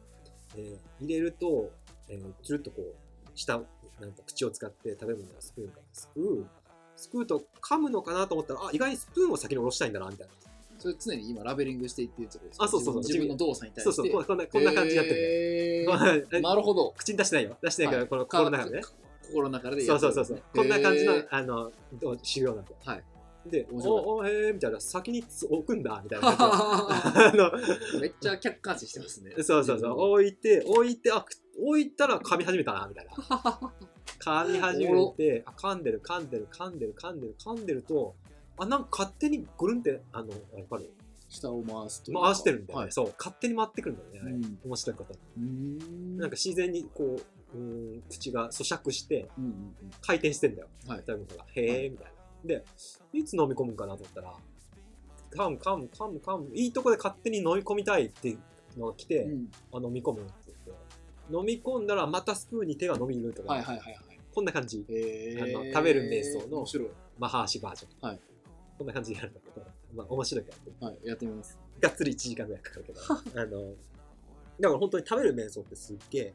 [0.57, 1.71] えー入れると、
[2.09, 2.95] えー、つるっとこう、
[3.35, 3.63] 下、
[4.01, 6.47] なんか口を使って食べ物をスプーンからすくう。
[6.97, 10.52] すくうと噛むのかなと思ったら、あ、意外にスプーンを先に下ろしたいんだな、みたいな。
[10.83, 13.93] それ常に今ラベリングしていってるってあそうそうそう自分の動作に対して。
[13.95, 16.39] そうそう、ここんなこんな感じになってるへね。
[16.39, 16.93] ーなるほど。
[16.97, 17.57] 口に出してないよ。
[17.63, 18.83] 出してないけど、はいこの心の中でね。
[18.83, 20.43] か心の中でそうそうそうそう。
[20.53, 21.71] こんな感じのあの、
[22.25, 22.77] 修行なんだよ。
[22.85, 23.05] はい。
[23.47, 27.43] で、おお、へーみたいな、先につ置くんだ、みたいな感じで。
[27.47, 27.51] あ
[27.95, 29.35] の、めっちゃ客観視してますね。
[29.43, 33.13] そうそうそう、置いて、置いて、あ、く置いたら噛み始めたな、みたいな。
[34.21, 38.15] 噛み始めて、あ、噛んでる、噛んでる、噛んでる、噛んでる、噛んでると、
[38.59, 40.35] あ、なんか勝手にぐるんって、あの、わ
[40.71, 40.91] かる
[41.29, 42.23] 下を回すというか。
[42.25, 42.83] 回してるんだよね。
[42.85, 42.93] はい。
[42.93, 44.33] そう、勝手に回ってくるんだよね、あれ。
[44.33, 45.19] うん面白いことに。
[45.37, 47.17] うーんなんか自然にこ
[47.55, 50.69] う、うーん、口が咀嚼して、うんうん回転してんだよ。
[50.87, 51.45] はい食べ物が。
[51.55, 52.13] へえ、みたいな。
[52.49, 52.65] で、
[53.13, 54.35] いつ飲み込むかなと思ったら、
[55.31, 56.51] 噛む、噛む、噛む、噛む。
[56.55, 58.39] いいとこで勝手に飲み込みたいってい
[58.77, 60.73] うのが来て、うんうんあ飲み込むって言って。
[61.35, 64.19] 飲み込んだらまたスプーンに手が伸びるとか、はいはいはいはい。
[64.35, 64.85] こんな感じ。
[64.89, 66.89] へーあの食べる瞑想の面白い。
[67.19, 68.09] マハーシバージョン。
[68.09, 68.21] はい
[68.79, 70.51] こんな感じになるんだけど、まあ面白いか
[70.81, 71.59] ら、はい、やってみます。
[71.81, 73.01] がっつり1時間ぐらいかかるけど、
[73.41, 73.75] あの、
[74.61, 76.35] だから本当に食べる瞑想ってすっげえ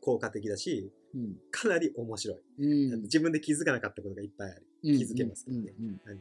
[0.00, 1.36] 効果的だし、うん。
[1.50, 2.38] かなり面白い。
[2.58, 3.02] うん。
[3.02, 4.66] 自分で気づかなかったことがいっぱいある。
[4.82, 5.74] 気づけますからね。
[5.78, 5.86] うん。
[5.86, 6.00] うん。
[6.06, 6.20] あの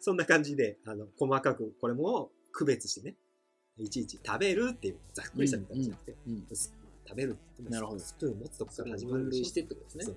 [0.00, 3.16] そんな感じで、あの、細かくこれも区別してね、
[3.76, 6.16] いちいち食べるっていうざっくりしたみたいじゃなくて、
[7.06, 7.98] 食べるってなるほど。
[7.98, 9.38] スプーン持つとこから始まるでしょ。
[9.38, 10.16] 分類してってことですね。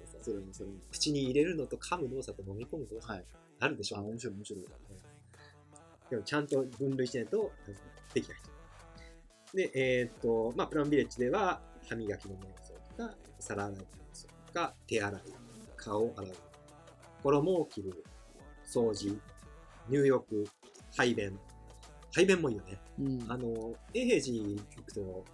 [0.91, 3.11] 口に入れるのと噛む動作と飲み込む動作。
[3.11, 3.25] はい。
[3.63, 4.65] あ、あるでしょ、面白い面白い。
[6.09, 7.51] でもちゃんと分類しないと
[8.13, 9.57] できないと。
[9.57, 15.21] で、えーっと、まあ、プランビレッジでは、歯磨きの瞑想とか、皿洗いの瞑想とか、手洗い、
[15.77, 16.31] 顔を洗う、
[17.23, 18.03] 衣を着る、
[18.65, 19.19] 掃除、
[19.89, 20.45] 入浴、
[20.95, 21.37] 排便。
[22.15, 22.79] 排便もいいよね。
[22.99, 25.25] うんあの、永平寺行くと、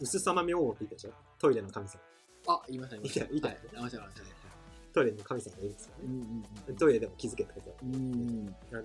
[0.00, 1.12] 薄さま明王って言ったでしょ？
[1.38, 2.00] トイレの神様。
[2.46, 3.26] あ、言いました、言いました。
[3.26, 4.47] いたいたはい言いました、言いましたね。
[4.92, 6.26] トイレの神様がいるんですようんね。
[6.68, 7.94] うんトイレでも気づけってことだうん。
[7.94, 8.82] うんあの、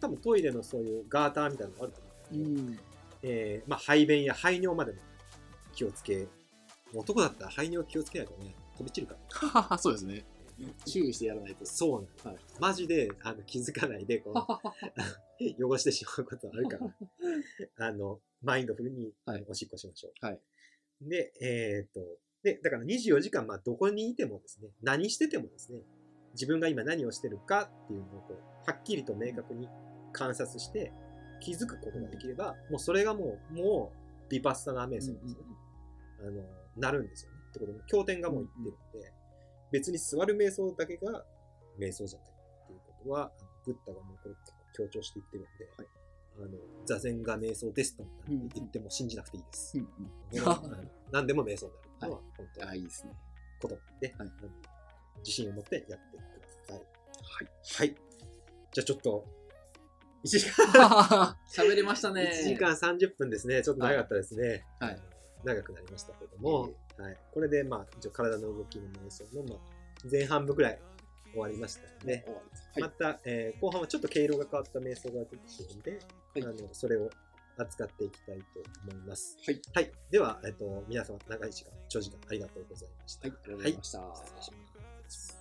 [0.00, 2.78] 多分トイレのそういうガーターみたいなのがあると思うんですけど、うん。
[3.22, 4.98] えーまあ、排便や排尿までも
[5.72, 6.26] 気をつけ、
[6.94, 9.48] 男だったら排尿気をつけないとね、飛び散るから。
[9.48, 10.24] はははそうですね。
[10.84, 11.64] 注意してやらないと。
[11.64, 14.34] そうなの、はいマジであの気づかないでこう
[15.64, 16.92] 汚してしまうことあるから、
[17.88, 20.26] あの、マインドフルにはいおしっこしましょう。
[20.26, 20.40] はい
[21.00, 22.00] で、えーっと、
[22.42, 25.80] で、だから24時間、まあ、どこにいてもですね、何しててもですね、
[26.32, 29.68] 自分が今何をしてるかっていうのをこう、はっきりと明確に
[30.12, 30.92] 観察して、
[31.40, 35.18] 気づくことができれば、もうそれがもう、もう、ビパッサナー瞑想ですよね。
[36.20, 36.42] あの、
[36.76, 37.38] なるんですよね。
[37.50, 39.12] ってことで、経典がもう言ってるんで、
[39.72, 41.24] 別に座る瞑想だけが
[41.78, 46.00] 瞑想じゃないっていうことは、あのブッダがもうこれ結構強調して言ってるんで、はい
[46.38, 49.76] あの座禅が瞑想ですと言っても信じなくていいです。
[49.76, 49.90] うんうん
[51.12, 53.12] 何でも瞑想になるのは本当あ、にいいですね。
[53.60, 54.30] ことで、はい
[55.18, 56.76] 自信を持ってやってください。
[56.76, 57.88] はい。
[57.90, 57.96] はい。
[58.72, 59.26] じゃあちょっと、
[60.24, 62.32] 1時間、 喋りましたね。
[62.42, 63.62] 1時間30分ですね。
[63.62, 64.64] ちょっと長かったですね。
[64.78, 65.00] はい
[65.44, 69.58] 長くなりましたけどもはい、これで、まあ、一応体の動きの瞑想の、まあ、
[70.10, 70.78] 前半部くらい
[71.32, 72.24] 終わりましたので、
[72.74, 72.82] はい。
[72.82, 75.38] また、えー後半はちょっと毛色が変わった瞑想が出てく
[75.70, 77.10] るので、はいあのそれを
[77.56, 78.44] 扱っていきたいと
[78.82, 79.36] 思います。
[79.46, 79.60] はい。
[79.74, 79.92] はい。
[80.10, 83.28] では、えっと、皆様、長い時間、長時間ありがとうございました。
[83.28, 83.38] はい。
[83.42, 83.98] ありがとうございました。
[84.16, 85.40] 失礼します。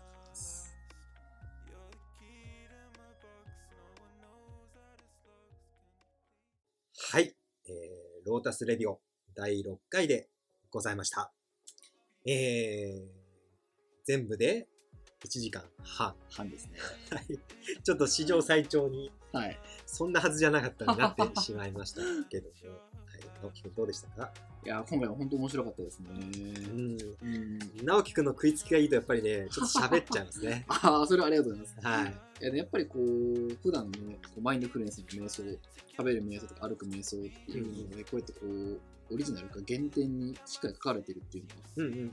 [7.12, 7.36] はい、
[7.68, 9.02] えー、ロータスレディオ
[9.34, 10.30] 第6回で
[10.70, 11.32] ございました。
[12.24, 13.08] えー、
[14.06, 14.68] 全部で
[15.26, 16.16] 1時間半。
[16.30, 16.72] 半ですね。
[17.12, 17.26] はい。
[17.84, 19.60] ちょっと史上最長に、はい。
[19.86, 22.70] そんなはずじゃなかったになってしまいましたけども、
[23.06, 24.32] はい、直樹くんどうでしたか？
[24.66, 26.08] いや、今回は本当面白かったですね。
[26.12, 26.98] うん。
[27.22, 27.60] うん。
[27.84, 30.66] 直樹くんの食いつきがいいとやっぱりね、ちょっと喋っちゃいますね。
[30.70, 31.88] ああ、それはありがとうございます。
[31.88, 32.18] はい。
[32.42, 35.44] いや、でやっぱりこう、普段のね、こうマインドフルネスの瞑想、
[35.92, 38.80] 食べる瞑想とか歩く瞑想っていうので、こうやってこう、
[39.12, 42.12] オリジナルか原点にしっかり書かれてるっていうのは、うんうん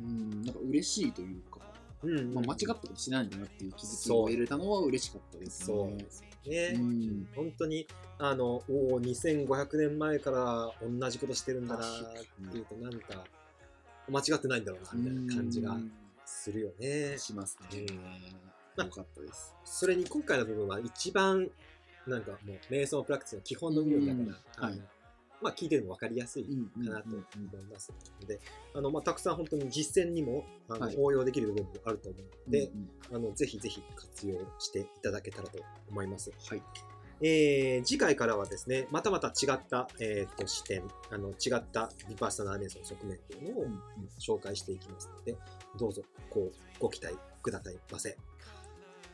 [0.00, 1.60] うん、なんか嬉しいというか、
[2.04, 2.10] うん。
[2.10, 2.34] うん、うん。
[2.34, 5.66] まあ、間違ったことしないんだなっていう気づきを得れたのは嬉しかったですね。
[5.66, 6.72] そうですね。
[6.74, 7.86] うん本当に、
[8.18, 13.24] あの、おお、2500年前から同じことしてるんだなっていうと、なんか、
[14.08, 15.76] 間違ってないんだろうな、みたいな感じが
[16.26, 17.16] するよね。
[17.18, 17.86] しますね。
[17.90, 19.54] うんよかったです。
[19.64, 21.48] それに今回の部分は一番、
[22.08, 24.82] なんかもう、瞑想プラクティスの基本の部分だから、うんはい
[25.42, 28.40] まあ、聞いてるの分かりやすいうんかなとうん思いますので、
[28.74, 32.66] あの、まあ、たくさん本当に実践にも、あの、はい応用できる部分もあると思うので、
[33.10, 35.58] うんあの、ぜひぜひ活用していただけたらと
[35.90, 36.30] 思います。
[36.48, 36.62] はい。
[37.20, 43.80] えー次回からはですね、またまた違った、えーと視点、あの、違ったリパーサナー瞑想の側面というのをうん
[44.18, 45.36] 紹介していきますので、
[45.78, 48.16] どうぞ、こう、ご期待くださいませ。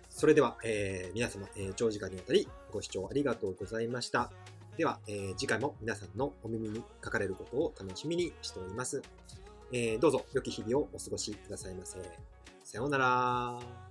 [0.09, 4.31] それでは、えー皆様、えー長時間にわたりご視聴ありがとうございました。
[4.81, 9.03] では、えー次回も皆さんのお耳にかかれることを楽しみにしております。
[9.75, 11.99] えーどうぞ、良き日々をお過ごしくださいませ。
[12.65, 13.90] さようなら。